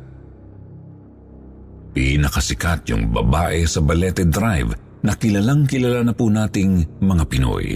Pinakasikat 1.97 2.85
yung 2.93 3.09
babae 3.09 3.65
sa 3.65 3.81
Balete 3.81 4.29
Drive 4.29 5.01
na 5.01 5.17
kilalang 5.17 5.65
kilala 5.65 6.05
na 6.05 6.13
po 6.13 6.29
nating 6.29 7.01
mga 7.01 7.25
Pinoy. 7.25 7.69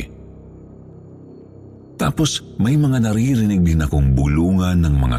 Tapos 1.97 2.41
may 2.57 2.77
mga 2.81 3.01
naririnig 3.01 3.61
din 3.61 3.85
akong 3.85 4.17
bulungan 4.17 4.81
ng 4.81 4.95
mga 4.97 5.17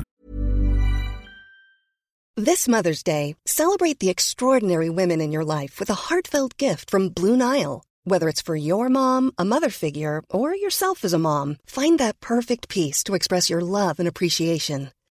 This 2.37 2.65
Mother's 2.65 3.03
Day, 3.03 3.35
celebrate 3.45 3.99
the 3.99 4.09
extraordinary 4.09 4.89
women 4.89 5.21
in 5.21 5.31
your 5.31 5.45
life 5.45 5.77
with 5.77 5.91
a 5.91 6.09
heartfelt 6.09 6.57
gift 6.57 6.89
from 6.89 7.09
Blue 7.09 7.37
Nile. 7.37 7.83
Whether 8.03 8.29
it's 8.29 8.41
for 8.41 8.55
your 8.55 8.89
mom, 8.89 9.29
a 9.37 9.45
mother 9.45 9.69
figure, 9.69 10.23
or 10.29 10.55
yourself 10.55 11.05
as 11.05 11.13
a 11.13 11.21
mom, 11.21 11.57
find 11.65 11.99
that 11.99 12.19
perfect 12.19 12.69
piece 12.69 13.03
to 13.03 13.13
express 13.13 13.49
your 13.49 13.61
love 13.61 13.99
and 13.99 14.07
appreciation. 14.07 14.89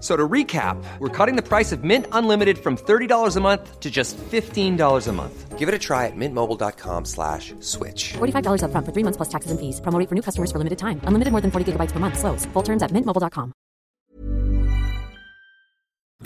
So 0.00 0.14
to 0.14 0.28
recap, 0.28 0.76
we're 1.00 1.08
cutting 1.08 1.34
the 1.34 1.42
price 1.42 1.72
of 1.72 1.82
Mint 1.82 2.06
Unlimited 2.12 2.58
from 2.58 2.76
$30 2.76 3.36
a 3.36 3.40
month 3.40 3.80
to 3.80 3.90
just 3.90 4.16
$15 4.30 5.08
a 5.08 5.12
month. 5.12 5.58
Give 5.58 5.68
it 5.68 5.74
a 5.74 5.78
try 5.78 6.06
at 6.06 6.14
mintmobile.com 6.14 7.04
slash 7.04 7.52
switch. 7.58 8.12
$45 8.22 8.62
upfront 8.62 8.86
for 8.86 8.92
three 8.94 9.02
months 9.02 9.16
plus 9.16 9.28
taxes 9.28 9.50
and 9.50 9.58
fees. 9.58 9.80
Promo 9.80 9.98
rate 9.98 10.08
for 10.08 10.14
new 10.14 10.22
customers 10.22 10.52
for 10.52 10.58
limited 10.62 10.78
time. 10.78 11.00
Unlimited 11.02 11.32
more 11.34 11.42
than 11.42 11.50
40 11.50 11.72
gigabytes 11.72 11.90
per 11.90 11.98
month. 11.98 12.16
Slows. 12.16 12.46
Full 12.54 12.62
terms 12.62 12.84
at 12.84 12.92
mintmobile.com. 12.92 13.50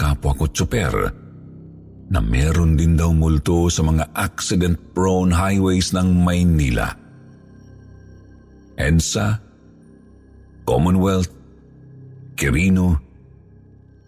kapwa 0.03 0.33
ko 0.35 0.49
tsuper 0.49 1.13
na 2.13 2.21
meron 2.21 2.77
din 2.77 2.97
daw 2.99 3.15
multo 3.15 3.73
sa 3.73 3.81
mga 3.81 4.13
accident-prone 4.13 5.33
highways 5.33 5.97
ng 5.97 6.23
Maynila. 6.27 6.93
EDSA, 8.77 9.41
Commonwealth, 10.69 11.33
Quirino, 12.37 13.01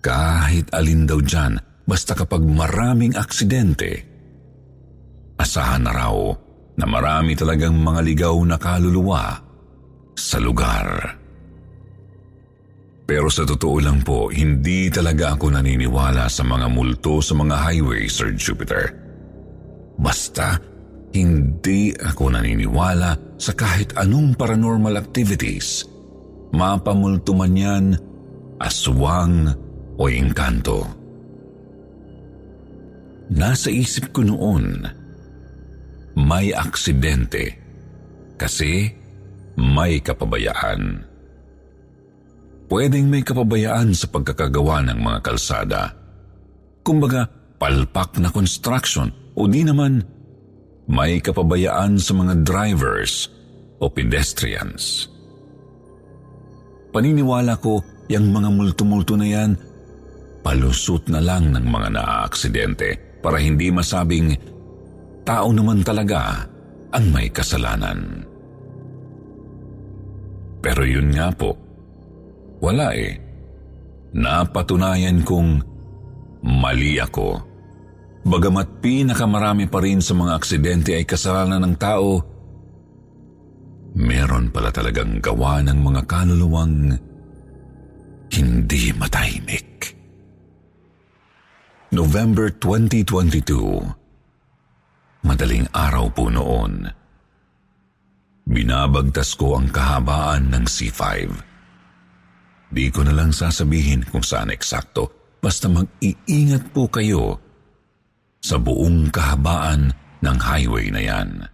kahit 0.05 0.69
alin 0.77 1.09
daw 1.09 1.17
dyan, 1.25 1.57
basta 1.89 2.13
kapag 2.13 2.45
maraming 2.45 3.17
aksidente, 3.17 4.05
asahan 5.41 5.89
na 5.89 5.93
raw 5.97 6.17
na 6.77 6.85
marami 6.85 7.33
talagang 7.33 7.81
mga 7.81 8.01
ligaw 8.05 8.37
na 8.45 8.61
kaluluwa 8.61 9.41
sa 10.13 10.37
lugar. 10.37 11.17
Pero 13.05 13.29
sa 13.33 13.49
totoo 13.49 13.81
lang 13.81 14.05
po, 14.05 14.29
hindi 14.29 14.93
talaga 14.93 15.37
ako 15.37 15.57
naniniwala 15.57 16.29
sa 16.29 16.45
mga 16.45 16.69
multo 16.69 17.25
sa 17.25 17.37
mga 17.37 17.57
highway, 17.57 18.05
Sir 18.09 18.33
Jupiter. 18.37 18.93
Basta, 19.97 20.57
hindi 21.12 21.93
ako 21.97 22.33
naniniwala 22.33 23.40
sa 23.40 23.53
kahit 23.53 23.97
anong 23.97 24.37
paranormal 24.37 24.97
activities. 24.97 25.85
Mapamulto 26.57 27.37
man 27.37 27.55
yan, 27.55 27.87
aswang, 28.57 29.63
o 29.98 30.11
engkanto. 30.11 30.87
Nasa 33.35 33.72
isip 33.72 34.12
ko 34.12 34.26
noon, 34.26 34.85
may 36.14 36.54
aksidente 36.54 37.57
kasi 38.37 38.92
may 39.59 40.02
kapabayaan. 40.02 41.02
Pwedeng 42.68 43.07
may 43.07 43.22
kapabayaan 43.22 43.94
sa 43.94 44.11
pagkakagawa 44.11 44.83
ng 44.88 44.98
mga 44.98 45.18
kalsada. 45.22 45.83
Kumbaga, 46.85 47.28
palpak 47.57 48.18
na 48.20 48.28
construction 48.28 49.09
o 49.38 49.46
di 49.48 49.62
naman 49.62 50.02
may 50.90 51.16
kapabayaan 51.22 51.96
sa 51.96 52.12
mga 52.12 52.44
drivers 52.44 53.33
o 53.80 53.88
pedestrians. 53.88 55.09
Paniniwala 56.92 57.57
ko, 57.59 57.80
yung 58.12 58.37
mga 58.37 58.48
multumulto 58.52 59.16
na 59.16 59.24
yan 59.24 59.57
palusot 60.44 61.09
na 61.09 61.24
lang 61.24 61.57
ng 61.57 61.64
mga 61.64 61.88
naaaksidente 61.96 63.18
para 63.24 63.40
hindi 63.40 63.72
masabing 63.72 64.37
tao 65.24 65.48
naman 65.48 65.80
talaga 65.80 66.44
ang 66.92 67.07
may 67.09 67.33
kasalanan. 67.33 68.28
Pero 70.61 70.85
yun 70.85 71.09
nga 71.16 71.33
po, 71.33 71.57
wala 72.61 72.92
eh. 72.92 73.16
Napatunayan 74.14 75.24
kong 75.24 75.50
mali 76.44 77.00
ako. 77.00 77.40
Bagamat 78.24 78.80
pinakamarami 78.80 79.68
pa 79.68 79.80
rin 79.85 80.00
sa 80.00 80.16
mga 80.16 80.33
aksidente 80.38 80.96
ay 80.96 81.04
kasalanan 81.04 81.61
ng 81.61 81.76
tao, 81.76 82.22
meron 83.96 84.48
pala 84.48 84.72
talagang 84.72 85.20
gawa 85.20 85.61
ng 85.61 85.78
mga 85.80 86.02
kaluluwang 86.09 86.96
hindi 88.33 88.85
matahimik. 88.96 90.04
November 91.94 92.50
2022 92.50 93.54
Madaling 95.22 95.70
araw 95.70 96.11
po 96.11 96.26
noon. 96.26 96.90
Binabagtas 98.50 99.38
ko 99.38 99.54
ang 99.54 99.70
kahabaan 99.70 100.50
ng 100.50 100.66
C5. 100.66 101.00
Di 102.74 102.90
ko 102.90 103.07
na 103.07 103.14
lang 103.14 103.30
sasabihin 103.30 104.02
kung 104.11 104.26
saan 104.26 104.50
eksakto, 104.50 105.38
basta 105.38 105.70
mag-iingat 105.70 106.74
po 106.74 106.90
kayo 106.90 107.38
sa 108.42 108.59
buong 108.59 109.14
kahabaan 109.14 109.94
ng 110.18 110.38
highway 110.42 110.90
na 110.90 110.98
yan. 110.98 111.46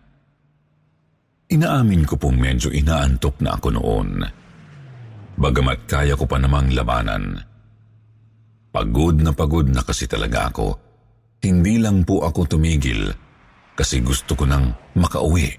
Inaamin 1.53 2.09
ko 2.09 2.16
pong 2.16 2.40
medyo 2.40 2.72
inaantok 2.72 3.44
na 3.44 3.61
ako 3.61 3.76
noon. 3.76 4.24
Bagamat 5.37 5.85
kaya 5.85 6.16
ko 6.16 6.24
pa 6.24 6.40
namang 6.40 6.72
labanan. 6.72 7.50
Pagod 8.71 9.19
na 9.19 9.35
pagod 9.35 9.67
na 9.67 9.83
kasi 9.83 10.07
talaga 10.07 10.47
ako. 10.51 10.69
Hindi 11.43 11.83
lang 11.83 12.07
po 12.07 12.23
ako 12.23 12.57
tumigil 12.57 13.11
kasi 13.75 13.99
gusto 14.05 14.39
ko 14.39 14.47
nang 14.47 14.95
makauwi. 14.95 15.51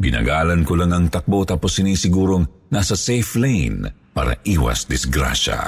Binagalan 0.00 0.64
ko 0.64 0.72
lang 0.80 0.90
ang 0.96 1.06
takbo 1.12 1.44
tapos 1.44 1.76
sinisigurong 1.76 2.72
nasa 2.72 2.96
safe 2.96 3.36
lane 3.36 4.10
para 4.16 4.40
iwas 4.48 4.88
disgrasya. 4.88 5.60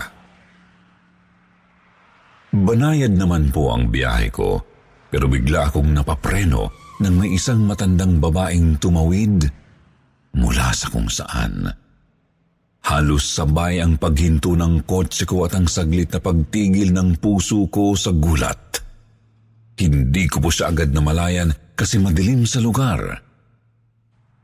Banayad 2.52 3.12
naman 3.12 3.52
po 3.52 3.70
ang 3.70 3.92
biyahe 3.92 4.32
ko 4.32 4.64
pero 5.12 5.28
bigla 5.28 5.68
akong 5.68 5.92
napapreno 5.92 6.72
nang 7.04 7.20
may 7.20 7.36
isang 7.36 7.68
matandang 7.68 8.16
babaeng 8.16 8.80
tumawid 8.80 9.44
mula 10.32 10.72
sa 10.72 10.88
kung 10.88 11.12
saan. 11.12 11.81
Halos 12.92 13.24
sabay 13.24 13.80
ang 13.80 13.96
paghinto 13.96 14.52
ng 14.52 14.84
kotse 14.84 15.24
ko 15.24 15.48
at 15.48 15.56
ang 15.56 15.64
saglit 15.64 16.12
na 16.12 16.20
pagtigil 16.20 16.92
ng 16.92 17.16
puso 17.24 17.64
ko 17.72 17.96
sa 17.96 18.12
gulat. 18.12 18.84
Hindi 19.80 20.28
ko 20.28 20.44
po 20.44 20.52
siya 20.52 20.68
agad 20.68 20.92
namalayan 20.92 21.48
kasi 21.72 21.96
madilim 21.96 22.44
sa 22.44 22.60
lugar. 22.60 23.00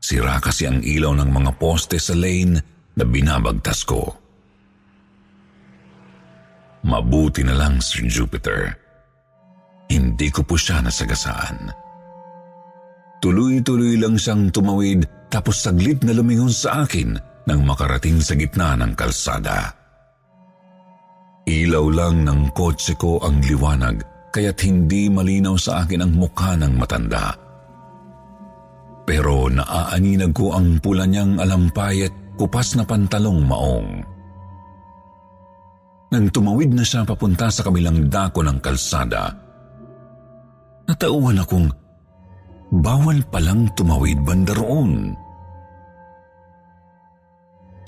Sira 0.01 0.41
kasi 0.41 0.65
ang 0.65 0.81
ilaw 0.81 1.13
ng 1.13 1.29
mga 1.29 1.51
poste 1.61 2.01
sa 2.01 2.17
lane 2.17 2.57
na 2.97 3.05
binabagtas 3.05 3.85
ko. 3.85 4.17
Mabuti 6.89 7.45
na 7.45 7.53
lang, 7.53 7.77
Sir 7.85 8.09
Jupiter. 8.09 8.73
Hindi 9.93 10.33
ko 10.33 10.41
po 10.41 10.57
siya 10.57 10.81
nasagasaan. 10.81 11.69
Tuloy-tuloy 13.21 14.01
lang 14.01 14.17
siyang 14.17 14.49
tumawid 14.49 15.05
tapos 15.29 15.61
saglit 15.61 16.01
na 16.01 16.17
lumingon 16.17 16.49
sa 16.49 16.81
akin 16.81 17.28
nang 17.49 17.65
makarating 17.65 18.21
sa 18.21 18.37
gitna 18.37 18.77
ng 18.77 18.93
kalsada. 18.93 19.73
Ilaw 21.49 21.85
lang 21.89 22.21
ng 22.29 22.53
kotse 22.53 22.93
ko 22.93 23.17
ang 23.25 23.41
liwanag 23.41 24.05
kaya't 24.29 24.61
hindi 24.61 25.09
malinaw 25.09 25.57
sa 25.57 25.81
akin 25.81 26.05
ang 26.05 26.13
mukha 26.13 26.53
ng 26.53 26.77
matanda. 26.77 27.33
pero 29.09 29.49
naaaninag 29.49 30.37
ko 30.37 30.53
ang 30.53 30.77
pula 30.77 31.09
niyang 31.09 31.41
alampay 31.41 32.05
at 32.05 32.13
kupas 32.37 32.77
na 32.77 32.85
pantalong 32.85 33.41
maong. 33.41 33.89
Nang 36.13 36.29
tumawid 36.29 36.77
na 36.77 36.85
siya 36.85 37.01
papunta 37.01 37.49
sa 37.49 37.65
kabilang 37.65 38.05
dako 38.05 38.45
ng 38.45 38.61
kalsada, 38.61 39.33
natauhan 40.85 41.41
akong 41.41 41.73
bawal 42.69 43.17
palang 43.33 43.65
tumawid 43.73 44.21
banda 44.21 44.53
roon. 44.53 45.17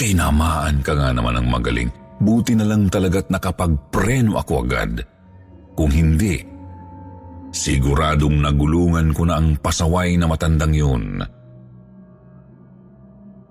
Tinamaan 0.02 0.82
ka 0.82 0.98
nga 0.98 1.14
naman 1.14 1.38
ng 1.38 1.46
magaling. 1.46 1.94
Buti 2.18 2.58
na 2.58 2.66
lang 2.66 2.90
talaga't 2.90 3.30
nakapagpreno 3.30 4.34
ako 4.34 4.66
agad. 4.66 5.06
Kung 5.78 5.94
hindi, 5.94 6.42
siguradong 7.54 8.42
nagulungan 8.42 9.14
ko 9.14 9.30
na 9.30 9.38
ang 9.38 9.62
pasaway 9.62 10.18
na 10.18 10.26
matandang 10.26 10.74
yun. 10.74 11.22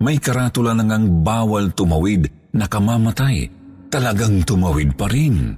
May 0.02 0.18
karatula 0.18 0.74
na 0.74 0.90
ngang 0.90 1.22
bawal 1.22 1.70
tumawid 1.70 2.26
na 2.50 2.66
kamamatay 2.66 3.46
talagang 3.86 4.42
tumawid 4.42 4.98
pa 4.98 5.06
rin. 5.06 5.54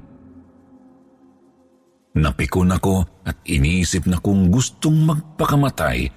Napikon 2.21 2.69
ako 2.69 3.25
at 3.25 3.41
iniisip 3.49 4.05
na 4.05 4.21
kung 4.21 4.53
gustong 4.53 5.09
magpakamatay, 5.09 6.13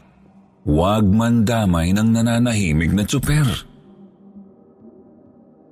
huwag 0.68 1.08
man 1.08 1.48
damay 1.48 1.96
ng 1.96 2.12
nananahimig 2.12 2.92
na 2.92 3.08
tsuper. 3.08 3.75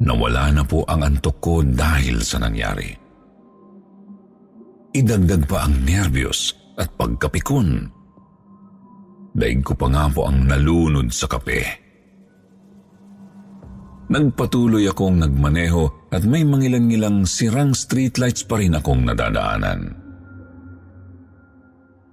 Nawala 0.03 0.51
na 0.51 0.63
po 0.67 0.83
ang 0.83 0.99
antok 0.99 1.37
ko 1.39 1.55
dahil 1.63 2.19
sa 2.19 2.43
nangyari. 2.43 2.91
Idagdag 4.93 5.47
pa 5.47 5.63
ang 5.63 5.79
nervyos 5.87 6.51
at 6.75 6.91
pagkapikon. 6.99 7.87
Daig 9.33 9.65
ko 9.65 9.73
pa 9.73 9.87
nga 9.89 10.05
po 10.11 10.29
ang 10.29 10.45
nalunod 10.45 11.09
sa 11.09 11.25
kape. 11.25 11.81
Nagpatuloy 14.13 14.85
akong 14.91 15.23
nagmaneho 15.23 16.11
at 16.13 16.21
may 16.27 16.45
mangilang-ngilang 16.45 17.25
sirang 17.25 17.73
streetlights 17.73 18.45
pa 18.45 18.61
rin 18.61 18.77
akong 18.77 19.01
nadadaanan. 19.07 19.81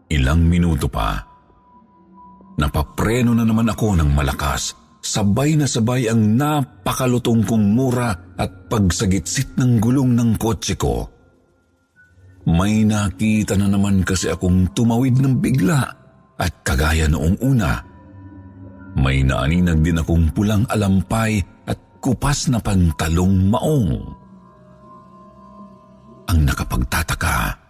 Ilang 0.09 0.43
minuto 0.49 0.89
pa, 0.89 1.21
napapreno 2.57 3.37
na 3.37 3.45
naman 3.45 3.69
ako 3.69 4.01
ng 4.01 4.11
malakas. 4.17 4.73
Sabay 5.01 5.57
na 5.57 5.65
sabay 5.65 6.13
ang 6.13 6.37
napakalutong 6.37 7.43
kong 7.49 7.73
mura 7.73 8.37
at 8.37 8.69
pagsagitsit 8.69 9.57
ng 9.57 9.81
gulong 9.81 10.13
ng 10.13 10.37
kotse 10.37 10.77
ko. 10.77 11.09
May 12.45 12.85
nakita 12.85 13.57
na 13.57 13.69
naman 13.69 14.05
kasi 14.05 14.29
akong 14.29 14.77
tumawid 14.77 15.21
ng 15.21 15.41
bigla 15.41 15.81
at 16.37 16.53
kagaya 16.65 17.09
noong 17.09 17.37
una. 17.41 17.81
May 18.97 19.25
naaninag 19.25 19.81
din 19.81 20.01
akong 20.01 20.33
pulang 20.37 20.65
alampay 20.69 21.41
kupas 22.01 22.49
na 22.49 22.59
pantalong 22.59 23.53
maong. 23.53 23.93
Ang 26.33 26.41
nakapagtataka, 26.49 27.61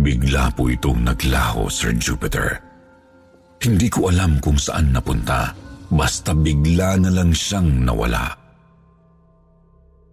bigla 0.00 0.48
po 0.56 0.72
itong 0.72 1.04
naglaho, 1.04 1.68
Sir 1.68 1.92
Jupiter. 1.92 2.67
Hindi 3.58 3.90
ko 3.90 4.06
alam 4.06 4.38
kung 4.38 4.54
saan 4.54 4.94
napunta, 4.94 5.50
basta 5.90 6.30
bigla 6.30 6.94
na 7.02 7.10
lang 7.10 7.34
siyang 7.34 7.82
nawala. 7.82 8.30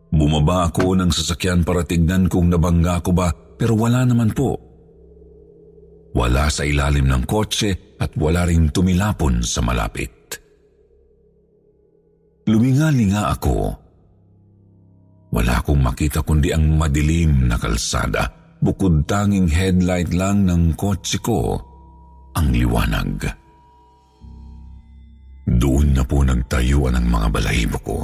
Bumaba 0.10 0.74
ako 0.74 0.98
ng 0.98 1.12
sasakyan 1.14 1.62
para 1.62 1.86
tignan 1.86 2.26
kung 2.26 2.50
nabangga 2.50 3.04
ko 3.06 3.14
ba 3.14 3.30
pero 3.30 3.78
wala 3.78 4.02
naman 4.02 4.34
po. 4.34 4.58
Wala 6.16 6.48
sa 6.50 6.64
ilalim 6.66 7.06
ng 7.06 7.24
kotse 7.28 8.00
at 8.00 8.16
wala 8.18 8.48
rin 8.48 8.72
tumilapon 8.72 9.44
sa 9.44 9.60
malapit. 9.62 10.10
Luminga-linga 12.48 13.36
ako. 13.36 13.56
Wala 15.36 15.60
akong 15.60 15.84
makita 15.84 16.24
kundi 16.24 16.56
ang 16.56 16.80
madilim 16.80 17.52
na 17.52 17.60
kalsada. 17.60 18.32
Bukod 18.64 19.04
tanging 19.04 19.52
headlight 19.52 20.16
lang 20.16 20.48
ng 20.48 20.80
kotse 20.80 21.20
ko 21.20 21.75
ang 22.36 22.48
liwanag. 22.52 23.26
Doon 25.46 25.96
na 25.96 26.04
po 26.04 26.26
nagtayuan 26.26 26.98
ang 26.98 27.08
mga 27.08 27.28
balahibo 27.32 27.80
ko. 27.82 28.00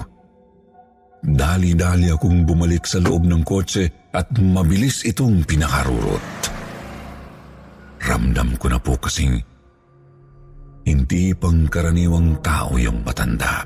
Dali-dali 1.22 2.10
akong 2.10 2.50
bumalik 2.50 2.90
sa 2.90 2.98
loob 2.98 3.30
ng 3.30 3.46
kotse 3.46 4.10
at 4.10 4.34
mabilis 4.42 5.06
itong 5.06 5.46
pinakarurot. 5.46 6.26
Ramdam 8.02 8.58
ko 8.58 8.66
na 8.74 8.82
po 8.82 8.98
kasing 8.98 9.38
hindi 10.82 11.30
pangkaraniwang 11.38 12.42
tao 12.42 12.74
yung 12.82 13.06
matanda. 13.06 13.62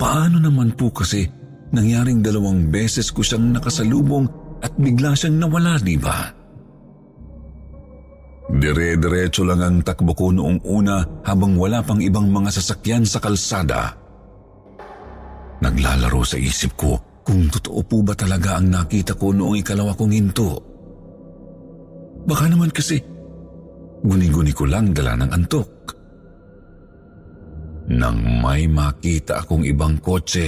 Paano 0.00 0.40
naman 0.40 0.72
po 0.72 0.88
kasi 0.88 1.28
nangyaring 1.76 2.24
dalawang 2.24 2.72
beses 2.72 3.12
ko 3.12 3.20
siyang 3.20 3.52
nakasalubong 3.52 4.24
at 4.64 4.72
bigla 4.80 5.12
siyang 5.12 5.36
nawala, 5.36 5.76
di 5.76 6.00
ba? 6.00 6.39
Dire-diretso 8.50 9.46
lang 9.46 9.62
ang 9.62 9.78
takbo 9.86 10.10
ko 10.10 10.34
noong 10.34 10.66
una 10.66 11.22
habang 11.22 11.54
wala 11.54 11.86
pang 11.86 12.02
ibang 12.02 12.26
mga 12.26 12.50
sasakyan 12.50 13.06
sa 13.06 13.22
kalsada. 13.22 13.94
Naglalaro 15.60 16.24
sa 16.26 16.34
isip 16.40 16.74
ko 16.74 17.22
kung 17.22 17.46
totoo 17.46 17.80
po 17.86 18.02
ba 18.02 18.16
talaga 18.16 18.58
ang 18.58 18.72
nakita 18.72 19.14
ko 19.14 19.30
noong 19.30 19.60
ikalawa 19.62 19.94
kong 19.94 20.12
hinto. 20.12 20.50
Baka 22.26 22.50
naman 22.50 22.74
kasi 22.74 22.98
guni-guni 24.02 24.50
ko 24.50 24.66
lang 24.66 24.90
dala 24.90 25.14
ng 25.20 25.30
antok. 25.30 25.70
Nang 27.90 28.18
may 28.42 28.66
makita 28.66 29.44
akong 29.44 29.66
ibang 29.66 29.98
kotse, 30.02 30.46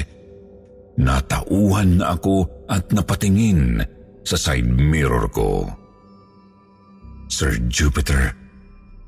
natauhan 0.98 2.02
na 2.02 2.14
ako 2.18 2.66
at 2.70 2.86
napatingin 2.90 3.82
sa 4.22 4.36
side 4.38 4.68
mirror 4.68 5.26
ko. 5.30 5.81
Sir 7.32 7.56
Jupiter, 7.72 8.28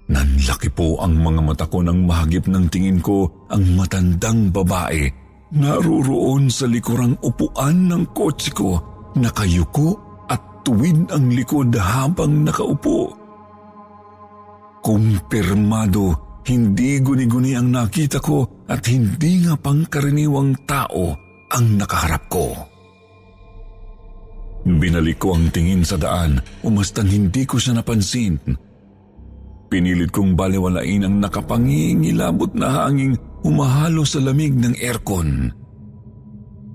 nanlaki 0.09 0.73
po 0.73 0.97
ang 1.05 1.21
mga 1.21 1.45
mata 1.45 1.69
ko 1.69 1.85
nang 1.85 2.09
mahagip 2.09 2.49
ng 2.49 2.73
tingin 2.73 3.05
ko 3.05 3.29
ang 3.53 3.77
matandang 3.77 4.49
babae 4.49 5.13
naruroon 5.53 6.49
sa 6.49 6.65
likurang 6.65 7.21
upuan 7.21 7.85
ng 7.93 8.17
kotse 8.17 8.49
ko, 8.57 8.81
nakayuko 9.21 9.93
at 10.33 10.41
tuwid 10.65 11.05
ang 11.13 11.29
likod 11.37 11.77
habang 11.77 12.49
nakaupo. 12.49 13.13
Kumpirmado 14.81 16.41
hindi 16.49 17.05
guni-guni 17.05 17.53
ang 17.53 17.77
nakita 17.77 18.25
ko 18.25 18.65
at 18.73 18.89
hindi 18.89 19.45
nga 19.45 19.53
pangkaraniwang 19.61 20.65
tao 20.65 21.13
ang 21.53 21.67
nakaharap 21.77 22.25
ko. 22.33 22.73
Binalik 24.65 25.21
ko 25.21 25.37
ang 25.37 25.53
tingin 25.53 25.85
sa 25.85 26.01
daan, 26.01 26.41
umastang 26.65 27.13
hindi 27.13 27.45
ko 27.45 27.61
siya 27.61 27.77
napansin. 27.77 28.41
Pinilit 29.69 30.09
kong 30.09 30.33
baliwalain 30.33 31.05
ang 31.05 31.21
nakapangingilabot 31.21 32.57
na 32.57 32.89
hanging 32.89 33.13
umahalo 33.45 34.09
sa 34.09 34.25
lamig 34.25 34.57
ng 34.57 34.73
aircon. 34.81 35.53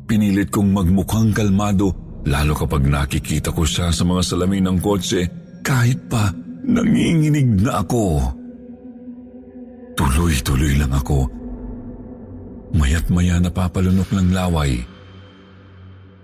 Pinilit 0.06 0.54
kong 0.54 0.70
magmukhang 0.70 1.34
kalmado 1.34 1.94
lalo 2.30 2.54
kapag 2.54 2.86
nakikita 2.86 3.50
ko 3.50 3.66
siya 3.66 3.90
sa 3.90 4.06
mga 4.06 4.22
salamin 4.22 4.70
ng 4.70 4.78
kotse 4.82 5.26
kahit 5.66 5.98
pa 6.06 6.30
nanginginig 6.66 7.66
na 7.66 7.82
ako. 7.82 8.22
Tuloy-tuloy 9.98 10.78
lang 10.78 10.94
ako. 10.94 11.26
Mayat 12.78 13.10
maya 13.10 13.42
napapalunok 13.42 14.14
ng 14.14 14.30
laway. 14.30 14.78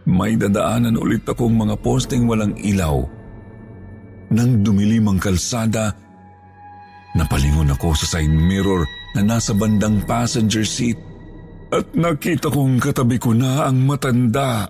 May 0.05 0.37
dadaanan 0.37 1.01
ulit 1.01 1.25
akong 1.25 1.57
mga 1.57 1.81
posting 1.81 2.29
walang 2.29 2.53
ilaw. 2.61 3.01
Nang 4.29 4.61
dumilim 4.61 5.09
ang 5.09 5.17
kalsada, 5.17 5.89
napalingon 7.17 7.73
ako 7.73 7.97
sa 7.97 8.17
side 8.17 8.29
mirror 8.29 8.85
na 9.17 9.25
nasa 9.25 9.57
bandang 9.57 10.05
passenger 10.05 10.61
seat 10.61 10.97
at 11.73 11.89
nakita 11.97 12.53
kong 12.53 12.77
katabi 12.77 13.17
ko 13.17 13.33
na 13.33 13.65
ang 13.65 13.81
matanda. 13.81 14.69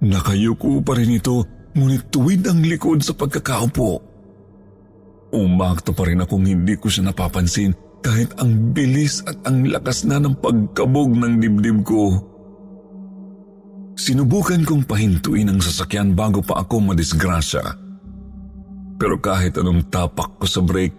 Nakayuko 0.00 0.80
pa 0.80 0.96
rin 0.96 1.20
ito 1.20 1.44
ngunit 1.76 2.08
tuwid 2.08 2.48
ang 2.48 2.64
likod 2.64 3.04
sa 3.04 3.12
pagkakaupo. 3.12 4.00
Umakto 5.34 5.92
pa 5.92 6.08
rin 6.08 6.22
akong 6.24 6.46
hindi 6.46 6.78
ko 6.80 6.88
siya 6.88 7.10
napapansin 7.10 7.74
kahit 8.04 8.36
ang 8.40 8.72
bilis 8.72 9.24
at 9.24 9.36
ang 9.44 9.64
lakas 9.66 10.04
na 10.08 10.20
ng 10.20 10.38
pagkabog 10.40 11.12
ng 11.16 11.40
dibdib 11.40 11.84
ko. 11.84 12.33
Sinubukan 13.94 14.66
kong 14.66 14.90
pahintuin 14.90 15.54
ang 15.54 15.62
sasakyan 15.62 16.18
bago 16.18 16.42
pa 16.42 16.66
ako 16.66 16.90
madisgrasya. 16.90 17.62
Pero 18.98 19.18
kahit 19.22 19.54
anong 19.58 19.86
tapak 19.90 20.38
ko 20.42 20.46
sa 20.46 20.62
brake, 20.62 20.94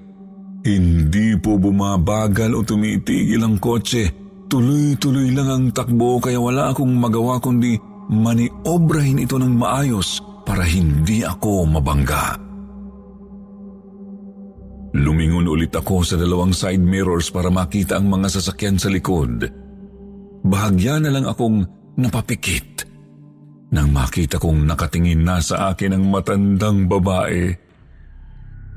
hindi 0.65 1.35
po 1.37 1.59
bumabagal 1.59 2.55
o 2.55 2.63
tumitigil 2.63 3.43
ang 3.43 3.59
kotse. 3.59 4.09
Tuloy-tuloy 4.47 5.35
lang 5.35 5.49
ang 5.51 5.65
takbo 5.75 6.17
kaya 6.23 6.39
wala 6.39 6.71
akong 6.71 6.91
magawa 6.95 7.37
kundi 7.43 7.75
maniobrahin 8.09 9.21
ito 9.21 9.35
ng 9.35 9.53
maayos 9.57 10.21
para 10.45 10.63
hindi 10.63 11.25
ako 11.25 11.65
mabangga. 11.67 12.37
Lumingon 14.95 15.51
ulit 15.51 15.75
ako 15.75 16.07
sa 16.07 16.15
dalawang 16.15 16.55
side 16.55 16.79
mirrors 16.79 17.27
para 17.27 17.51
makita 17.51 17.99
ang 17.99 18.07
mga 18.07 18.31
sasakyan 18.31 18.79
sa 18.79 18.87
likod. 18.87 19.43
Bahagya 20.45 21.03
na 21.03 21.11
lang 21.11 21.27
akong 21.27 21.67
napapikit 21.95 22.85
nang 23.75 23.91
makita 23.91 24.39
kong 24.39 24.63
nakatingin 24.63 25.25
na 25.25 25.43
sa 25.43 25.73
akin 25.73 25.99
ang 25.99 26.05
matandang 26.07 26.87
babae. 26.87 27.51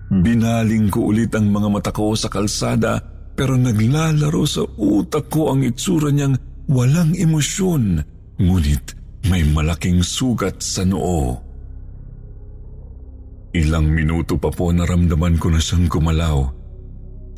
Binaling 0.09 0.88
ko 0.88 1.12
ulit 1.12 1.31
ang 1.37 1.52
mga 1.52 1.68
mata 1.68 1.92
ko 1.94 2.16
sa 2.18 2.26
kalsada 2.26 2.98
pero 3.38 3.54
naglalaro 3.54 4.42
sa 4.42 4.66
utak 4.66 5.31
ko 5.31 5.54
ang 5.54 5.62
itsura 5.62 6.11
niyang 6.11 6.35
walang 6.66 7.14
emosyon. 7.14 8.02
Ngunit 8.42 8.85
may 9.31 9.46
malaking 9.46 10.02
sugat 10.02 10.59
sa 10.64 10.83
noo. 10.83 11.38
Ilang 13.54 13.87
minuto 13.92 14.35
pa 14.40 14.50
po 14.50 14.74
naramdaman 14.74 15.38
ko 15.38 15.54
na 15.54 15.61
siyang 15.62 15.87
kumalaw. 15.87 16.42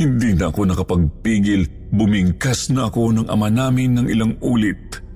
Hindi 0.00 0.32
na 0.32 0.48
ako 0.48 0.60
nakapagpigil, 0.64 1.92
bumingkas 1.92 2.72
na 2.72 2.88
ako 2.88 3.20
ng 3.20 3.26
ama 3.28 3.52
namin 3.52 4.00
ng 4.00 4.06
ilang 4.08 4.32
ulit. 4.40 5.09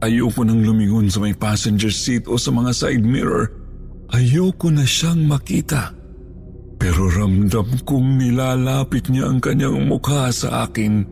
Ayoko 0.00 0.48
nang 0.48 0.64
lumingon 0.64 1.12
sa 1.12 1.20
may 1.20 1.36
passenger 1.36 1.92
seat 1.92 2.24
o 2.24 2.40
sa 2.40 2.48
mga 2.48 2.72
side 2.72 3.04
mirror. 3.04 3.52
Ayoko 4.16 4.72
na 4.72 4.88
siyang 4.88 5.28
makita. 5.28 5.92
Pero 6.80 7.12
ramdam 7.12 7.68
kong 7.84 8.16
nilalapit 8.16 9.12
niya 9.12 9.28
ang 9.28 9.44
kanyang 9.44 9.84
mukha 9.84 10.32
sa 10.32 10.64
akin. 10.64 11.04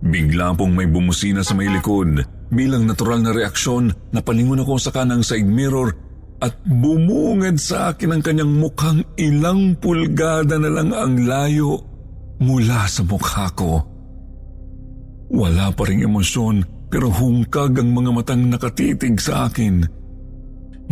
Bigla 0.00 0.56
pong 0.56 0.72
may 0.72 0.88
bumusina 0.88 1.44
sa 1.44 1.52
may 1.52 1.68
likod. 1.68 2.24
Bilang 2.48 2.88
natural 2.88 3.20
na 3.20 3.36
reaksyon, 3.36 3.92
napalingon 4.16 4.64
ako 4.64 4.80
sa 4.80 4.88
kanang 4.88 5.20
side 5.20 5.48
mirror 5.48 5.92
at 6.40 6.56
bumungad 6.64 7.60
sa 7.60 7.92
akin 7.92 8.16
ang 8.16 8.22
kanyang 8.24 8.52
mukhang 8.52 9.04
ilang 9.20 9.76
pulgada 9.76 10.56
na 10.56 10.72
lang 10.72 10.88
ang 10.96 11.20
layo 11.28 11.84
mula 12.40 12.88
sa 12.88 13.04
mukha 13.04 13.52
ko. 13.52 13.80
Wala 15.28 15.68
pa 15.72 15.82
rin 15.84 16.04
emosyon 16.04 16.73
pero 16.94 17.10
hungkag 17.10 17.82
ang 17.82 17.90
mga 17.90 18.10
matang 18.14 18.46
nakatitig 18.46 19.18
sa 19.18 19.50
akin. 19.50 19.82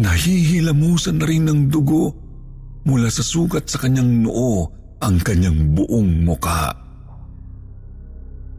Nahihilamusan 0.03 1.23
na 1.23 1.31
rin 1.31 1.47
ng 1.47 1.71
dugo 1.71 2.11
mula 2.83 3.07
sa 3.07 3.23
sugat 3.23 3.71
sa 3.71 3.79
kanyang 3.79 4.27
noo 4.27 4.67
ang 4.99 5.23
kanyang 5.23 5.79
buong 5.79 6.27
mukha. 6.27 6.75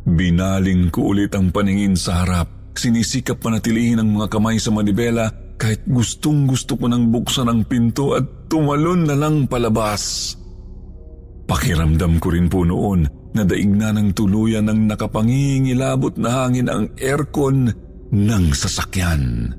Binaling 0.08 0.88
ko 0.88 1.12
ulit 1.12 1.36
ang 1.36 1.52
paningin 1.52 2.00
sa 2.00 2.24
harap. 2.24 2.48
Sinisikap 2.80 3.44
panatilihin 3.44 4.00
ang 4.00 4.16
mga 4.16 4.40
kamay 4.40 4.56
sa 4.56 4.72
manibela 4.72 5.28
kahit 5.60 5.84
gustong 5.84 6.48
gusto 6.48 6.80
ko 6.80 6.88
nang 6.88 7.12
buksan 7.12 7.52
ang 7.52 7.68
pinto 7.68 8.16
at 8.16 8.48
tumalon 8.48 9.04
na 9.04 9.20
lang 9.20 9.52
palabas. 9.52 10.32
Pakiramdam 11.44 12.24
ko 12.24 12.28
rin 12.32 12.48
po 12.48 12.64
noon 12.64 13.23
na 13.34 13.42
daig 13.42 13.70
na 13.70 13.90
ng 13.90 14.14
tuluyan 14.14 14.70
ng 14.70 14.90
nakapangingilabot 14.94 16.16
na 16.22 16.46
hangin 16.46 16.70
ang 16.70 16.86
aircon 17.02 17.74
ng 18.14 18.46
sasakyan. 18.54 19.54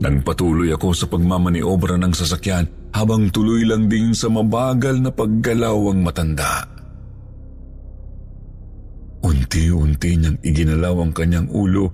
Nagpatuloy 0.00 0.74
ako 0.74 0.90
sa 0.96 1.06
pagmamaniobra 1.06 2.00
ng 2.00 2.12
sasakyan 2.16 2.66
habang 2.96 3.30
tuloy 3.30 3.62
lang 3.62 3.86
din 3.86 4.16
sa 4.16 4.32
mabagal 4.32 4.98
na 4.98 5.12
paggalaw 5.12 5.92
ang 5.92 6.00
matanda. 6.02 6.66
Unti-unti 9.24 10.20
niyang 10.20 10.38
iginalaw 10.44 11.00
ang 11.00 11.12
kanyang 11.16 11.48
ulo 11.48 11.88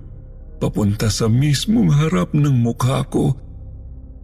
papunta 0.59 1.09
sa 1.09 1.31
mismong 1.31 1.89
harap 1.95 2.35
ng 2.35 2.53
mukha 2.53 3.07
ko 3.07 3.33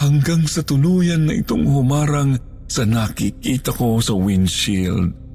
hanggang 0.03 0.45
sa 0.45 0.61
tuluyan 0.61 1.25
na 1.25 1.33
itong 1.33 1.65
humarang 1.65 2.37
sa 2.67 2.85
nakikita 2.85 3.73
ko 3.73 4.03
sa 4.03 4.13
windshield. 4.13 5.26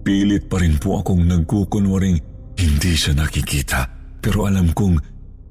Pilit 0.00 0.48
pa 0.48 0.56
rin 0.60 0.80
po 0.80 1.00
akong 1.00 1.28
nagkukunwaring 1.28 2.18
hindi 2.56 2.92
siya 2.96 3.16
nakikita 3.16 3.88
pero 4.20 4.48
alam 4.48 4.72
kong 4.72 4.96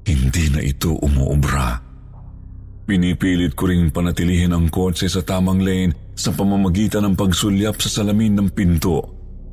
hindi 0.06 0.44
na 0.50 0.60
ito 0.62 0.94
umuobra. 0.98 1.78
Pinipilit 2.86 3.54
ko 3.54 3.70
ring 3.70 3.94
panatilihin 3.94 4.50
ang 4.50 4.66
kotse 4.66 5.06
sa 5.06 5.22
tamang 5.22 5.62
lane 5.62 6.10
sa 6.18 6.34
pamamagitan 6.34 7.06
ng 7.06 7.14
pagsulyap 7.14 7.78
sa 7.78 8.02
salamin 8.02 8.34
ng 8.34 8.48
pinto. 8.50 8.98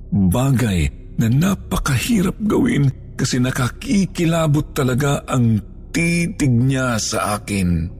Bagay 0.09 1.13
na 1.21 1.29
napakahirap 1.29 2.33
gawin 2.49 2.89
kasi 3.13 3.37
nakakikilabot 3.37 4.73
talaga 4.73 5.21
ang 5.29 5.61
titig 5.93 6.49
niya 6.49 6.97
sa 6.97 7.37
akin. 7.37 7.96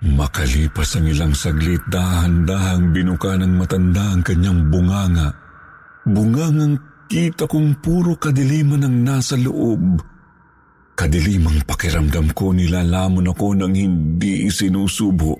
Makalipas 0.00 0.96
ang 0.96 1.12
ilang 1.12 1.36
saglit, 1.36 1.84
dahan-dahang 1.92 2.88
binuka 2.96 3.36
ng 3.36 3.52
matanda 3.60 4.16
ang 4.16 4.24
kanyang 4.24 4.72
bunganga. 4.72 5.28
Bungangang 6.08 6.80
kita 7.04 7.44
kong 7.44 7.84
puro 7.84 8.16
kadiliman 8.16 8.88
ang 8.88 8.96
nasa 9.04 9.36
loob. 9.36 10.00
Kadilimang 10.96 11.68
pakiramdam 11.68 12.32
ko 12.32 12.56
nilalamon 12.56 13.28
ako 13.28 13.60
ng 13.60 13.72
hindi 13.76 14.48
isinusubo. 14.48 15.36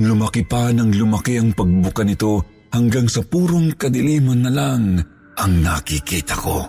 Lumaki 0.00 0.48
pa 0.48 0.72
ng 0.72 0.96
lumaki 0.96 1.36
ang 1.36 1.52
pagbuka 1.52 2.00
nito 2.00 2.64
hanggang 2.72 3.04
sa 3.12 3.20
purong 3.20 3.76
kadiliman 3.76 4.40
na 4.40 4.52
lang 4.52 4.82
ang 5.36 5.52
nakikita 5.60 6.32
ko. 6.40 6.64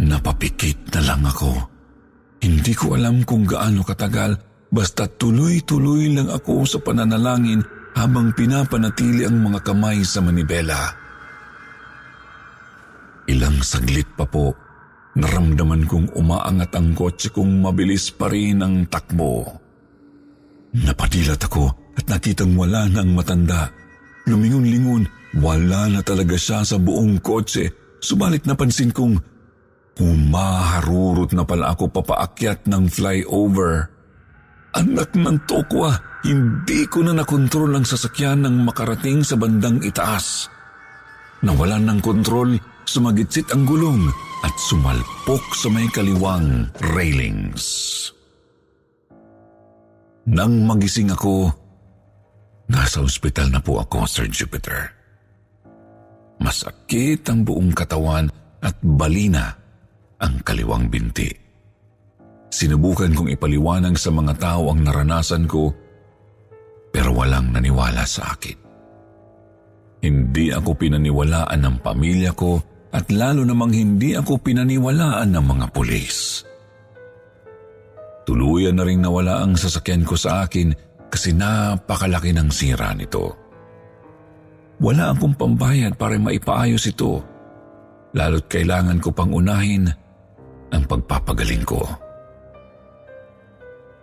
Napapikit 0.00 0.96
na 0.96 1.00
lang 1.12 1.22
ako. 1.28 1.52
Hindi 2.40 2.72
ko 2.72 2.96
alam 2.96 3.20
kung 3.28 3.44
gaano 3.44 3.84
katagal 3.84 4.51
basta 4.72 5.04
tuloy-tuloy 5.04 6.16
lang 6.16 6.32
ako 6.32 6.64
sa 6.64 6.80
pananalangin 6.80 7.60
habang 7.92 8.32
pinapanatili 8.32 9.28
ang 9.28 9.44
mga 9.44 9.60
kamay 9.60 10.00
sa 10.00 10.24
manibela. 10.24 10.96
Ilang 13.28 13.60
saglit 13.60 14.08
pa 14.16 14.24
po, 14.24 14.56
naramdaman 15.12 15.84
kong 15.84 16.16
umaangat 16.16 16.72
ang 16.72 16.96
kotse 16.96 17.28
kong 17.28 17.60
mabilis 17.60 18.08
pa 18.16 18.32
rin 18.32 18.64
ang 18.64 18.88
takbo. 18.88 19.44
Napadilat 20.72 21.44
ako 21.44 21.92
at 21.92 22.08
nakitang 22.08 22.56
wala 22.56 22.88
na 22.88 23.04
ang 23.04 23.12
matanda. 23.12 23.68
Lumingon-lingon 24.24 25.04
wala 25.36 25.92
na 25.92 26.00
talaga 26.00 26.36
siya 26.36 26.64
sa 26.64 26.80
buong 26.80 27.20
kotse, 27.20 27.96
subalit 28.00 28.48
napansin 28.48 28.88
kong 28.88 29.20
humaharurot 30.00 31.36
na 31.36 31.44
pala 31.44 31.76
ako 31.76 31.92
papaakyat 31.92 32.64
ng 32.64 32.88
flyover. 32.88 33.92
Anak 34.72 35.12
ng 35.12 35.44
tokwa, 35.44 35.92
hindi 36.24 36.88
ko 36.88 37.04
na 37.04 37.12
nakontrol 37.12 37.76
ang 37.76 37.84
sasakyan 37.84 38.48
nang 38.48 38.64
makarating 38.64 39.20
sa 39.20 39.36
bandang 39.36 39.84
itaas. 39.84 40.48
Nawalan 41.44 41.92
ng 41.92 42.00
kontrol, 42.00 42.56
sumagitsit 42.88 43.52
ang 43.52 43.68
gulong 43.68 44.08
at 44.40 44.54
sumalpok 44.56 45.44
sa 45.52 45.68
may 45.68 45.84
kaliwang 45.92 46.72
railings. 46.96 48.08
Nang 50.24 50.64
magising 50.64 51.12
ako, 51.12 51.50
nasa 52.70 53.02
ospital 53.02 53.50
na 53.50 53.60
po 53.60 53.82
ako, 53.82 54.06
Sir 54.08 54.30
Jupiter. 54.30 54.88
Masakit 56.40 57.26
ang 57.28 57.44
buong 57.44 57.74
katawan 57.74 58.30
at 58.62 58.78
balina 58.80 59.52
ang 60.22 60.40
kaliwang 60.46 60.86
binti. 60.86 61.41
Sinubukan 62.52 63.16
kong 63.16 63.32
ipaliwanag 63.32 63.96
sa 63.96 64.12
mga 64.12 64.36
tao 64.36 64.68
ang 64.68 64.84
naranasan 64.84 65.48
ko 65.48 65.72
pero 66.92 67.16
walang 67.16 67.48
naniwala 67.48 68.04
sa 68.04 68.36
akin. 68.36 68.60
Hindi 70.04 70.52
ako 70.52 70.76
pinaniwalaan 70.76 71.56
ng 71.64 71.76
pamilya 71.80 72.36
ko 72.36 72.60
at 72.92 73.08
lalo 73.08 73.48
namang 73.48 73.72
hindi 73.72 74.12
ako 74.12 74.36
pinaniwalaan 74.44 75.32
ng 75.32 75.44
mga 75.48 75.66
pulis. 75.72 76.44
Tuluyan 78.28 78.76
na 78.76 78.84
rin 78.84 79.00
nawala 79.00 79.40
ang 79.40 79.56
sasakyan 79.56 80.04
ko 80.04 80.14
sa 80.20 80.44
akin 80.44 80.76
kasi 81.08 81.32
napakalaki 81.32 82.36
ng 82.36 82.52
sira 82.52 82.92
nito. 82.92 83.32
Wala 84.76 85.16
akong 85.16 85.40
pambayad 85.40 85.96
para 85.96 86.20
maipaayos 86.20 86.84
ito, 86.84 87.22
lalo't 88.12 88.44
kailangan 88.50 89.00
ko 89.00 89.08
pang 89.14 89.32
unahin 89.32 89.88
ang 90.68 90.84
pagpapagaling 90.84 91.64
ko. 91.64 91.80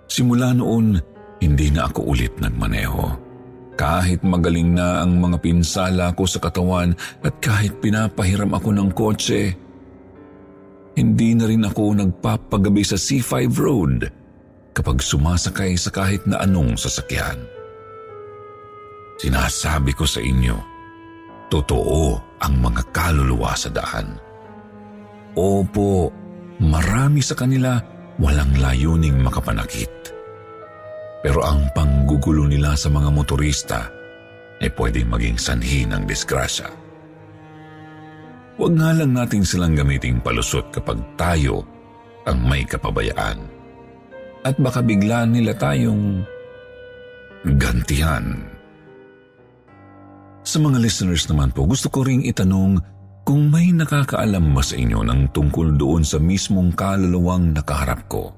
Simula 0.10 0.58
noon, 0.58 0.98
hindi 1.38 1.70
na 1.70 1.86
ako 1.86 2.02
ulit 2.10 2.34
nagmaneho. 2.42 3.30
Kahit 3.78 4.26
magaling 4.26 4.76
na 4.76 5.06
ang 5.06 5.22
mga 5.22 5.38
pinsala 5.40 6.12
ko 6.18 6.26
sa 6.26 6.42
katawan 6.42 6.98
at 7.24 7.38
kahit 7.40 7.80
pinapahiram 7.80 8.52
ako 8.52 8.70
ng 8.76 8.90
kotse, 8.92 9.56
hindi 11.00 11.32
na 11.38 11.48
rin 11.48 11.64
ako 11.64 11.96
nagpapagabi 11.96 12.84
sa 12.84 13.00
C5 13.00 13.34
Road 13.56 13.98
kapag 14.76 15.00
sumasakay 15.00 15.78
sa 15.80 15.94
kahit 15.94 16.28
na 16.28 16.44
anong 16.44 16.76
sasakyan. 16.76 17.40
Sinasabi 19.22 19.96
ko 19.96 20.04
sa 20.04 20.20
inyo, 20.20 20.58
totoo 21.48 22.20
ang 22.44 22.54
mga 22.60 22.84
kaluluwa 22.92 23.56
sa 23.56 23.72
daan. 23.72 24.16
Opo, 25.40 26.12
marami 26.60 27.24
sa 27.24 27.38
kanila 27.38 27.99
walang 28.20 28.52
layuning 28.60 29.18
makapanakit. 29.24 29.90
Pero 31.20 31.44
ang 31.44 31.68
panggugulo 31.76 32.48
nila 32.48 32.76
sa 32.76 32.92
mga 32.92 33.10
motorista 33.12 33.88
ay 34.60 34.72
pwedeng 34.76 35.08
maging 35.08 35.40
sanhi 35.40 35.88
ng 35.88 36.04
disgrasya. 36.04 36.68
Huwag 38.60 38.76
nga 38.76 38.92
lang 38.92 39.16
natin 39.16 39.48
silang 39.48 39.72
gamiting 39.72 40.20
palusot 40.20 40.68
kapag 40.76 41.00
tayo 41.16 41.64
ang 42.28 42.44
may 42.44 42.68
kapabayaan. 42.68 43.40
At 44.44 44.60
baka 44.60 44.84
bigla 44.84 45.24
nila 45.24 45.56
tayong 45.56 46.24
gantihan. 47.56 48.36
Sa 50.44 50.60
mga 50.60 50.80
listeners 50.80 51.24
naman 51.32 51.56
po, 51.56 51.64
gusto 51.64 51.88
ko 51.88 52.04
ring 52.04 52.28
itanong 52.28 52.84
kung 53.30 53.54
may 53.54 53.70
nakakaalam 53.70 54.58
ba 54.58 54.64
sa 54.66 54.74
inyo 54.74 55.06
ng 55.06 55.30
tungkol 55.30 55.78
doon 55.78 56.02
sa 56.02 56.18
mismong 56.18 56.74
kaluluwang 56.74 57.54
nakaharap 57.54 58.10
ko. 58.10 58.34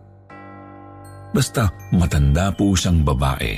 Basta 1.31 1.71
matanda 1.95 2.51
po 2.51 2.75
siyang 2.75 3.07
babae. 3.07 3.55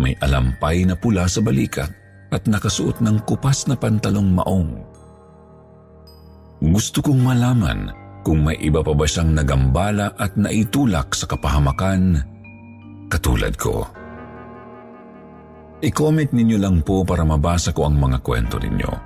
May 0.00 0.16
alampay 0.16 0.88
na 0.88 0.96
pula 0.96 1.28
sa 1.28 1.44
balikat 1.44 1.92
at 2.32 2.48
nakasuot 2.48 3.04
ng 3.04 3.28
kupas 3.28 3.68
na 3.68 3.76
pantalong 3.76 4.32
maong. 4.32 4.80
Gusto 6.64 7.04
kong 7.04 7.20
malaman 7.20 7.92
kung 8.24 8.40
may 8.40 8.56
iba 8.56 8.80
pa 8.80 8.96
ba 8.96 9.04
siyang 9.04 9.36
nagambala 9.36 10.16
at 10.16 10.40
naitulak 10.40 11.12
sa 11.12 11.28
kapahamakan 11.28 12.16
katulad 13.12 13.52
ko. 13.60 13.84
I-comment 15.84 16.32
ninyo 16.32 16.56
lang 16.56 16.80
po 16.80 17.04
para 17.04 17.28
mabasa 17.28 17.76
ko 17.76 17.84
ang 17.84 18.00
mga 18.00 18.24
kwento 18.24 18.56
ninyo. 18.56 19.05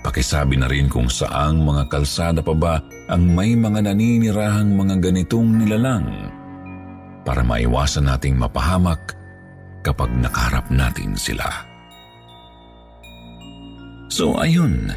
Pakisabi 0.00 0.56
na 0.56 0.64
rin 0.64 0.88
kung 0.88 1.12
saang 1.12 1.60
mga 1.60 1.84
kalsada 1.92 2.40
pa 2.40 2.56
ba 2.56 2.74
ang 3.12 3.36
may 3.36 3.52
mga 3.52 3.84
naninirahang 3.84 4.72
mga 4.72 4.96
ganitong 4.96 5.60
nilalang 5.60 6.08
para 7.20 7.44
maiwasan 7.44 8.08
nating 8.08 8.32
mapahamak 8.40 9.12
kapag 9.84 10.08
nakaharap 10.16 10.64
natin 10.72 11.12
sila. 11.12 11.44
So 14.08 14.40
ayun, 14.40 14.88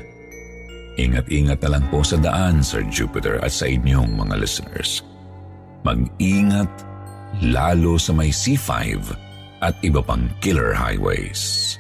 ingat-ingat 0.95 1.59
na 1.67 1.77
lang 1.77 1.85
po 1.91 1.99
sa 2.01 2.15
daan, 2.15 2.63
Sir 2.63 2.87
Jupiter, 2.87 3.43
at 3.43 3.51
sa 3.51 3.67
inyong 3.67 4.15
mga 4.15 4.39
listeners. 4.39 5.03
Mag-ingat 5.83 6.71
lalo 7.43 7.99
sa 7.99 8.15
may 8.15 8.31
C5 8.31 8.71
at 9.59 9.75
iba 9.83 9.99
pang 9.99 10.31
killer 10.39 10.71
highways. 10.71 11.75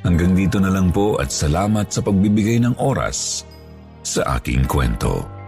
Hanggang 0.00 0.32
dito 0.32 0.56
na 0.56 0.72
lang 0.72 0.88
po 0.88 1.20
at 1.20 1.28
salamat 1.28 1.92
sa 1.92 2.00
pagbibigay 2.00 2.56
ng 2.64 2.76
oras 2.80 3.44
sa 4.00 4.40
aking 4.40 4.64
kwento. 4.64 5.40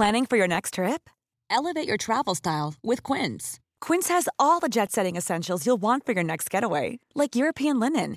Planning 0.00 0.24
for 0.24 0.38
your 0.38 0.48
next 0.48 0.80
trip? 0.80 1.10
Elevate 1.50 1.86
your 1.86 1.98
travel 1.98 2.34
style 2.34 2.72
with 2.80 3.02
Quince. 3.02 3.60
Quince 3.82 4.08
has 4.08 4.30
all 4.38 4.58
the 4.58 4.70
jet 4.70 4.92
setting 4.92 5.14
essentials 5.14 5.66
you'll 5.66 5.82
want 5.82 6.06
for 6.06 6.12
your 6.12 6.24
next 6.24 6.48
getaway, 6.48 7.00
like 7.14 7.36
European 7.36 7.78
linen, 7.78 8.16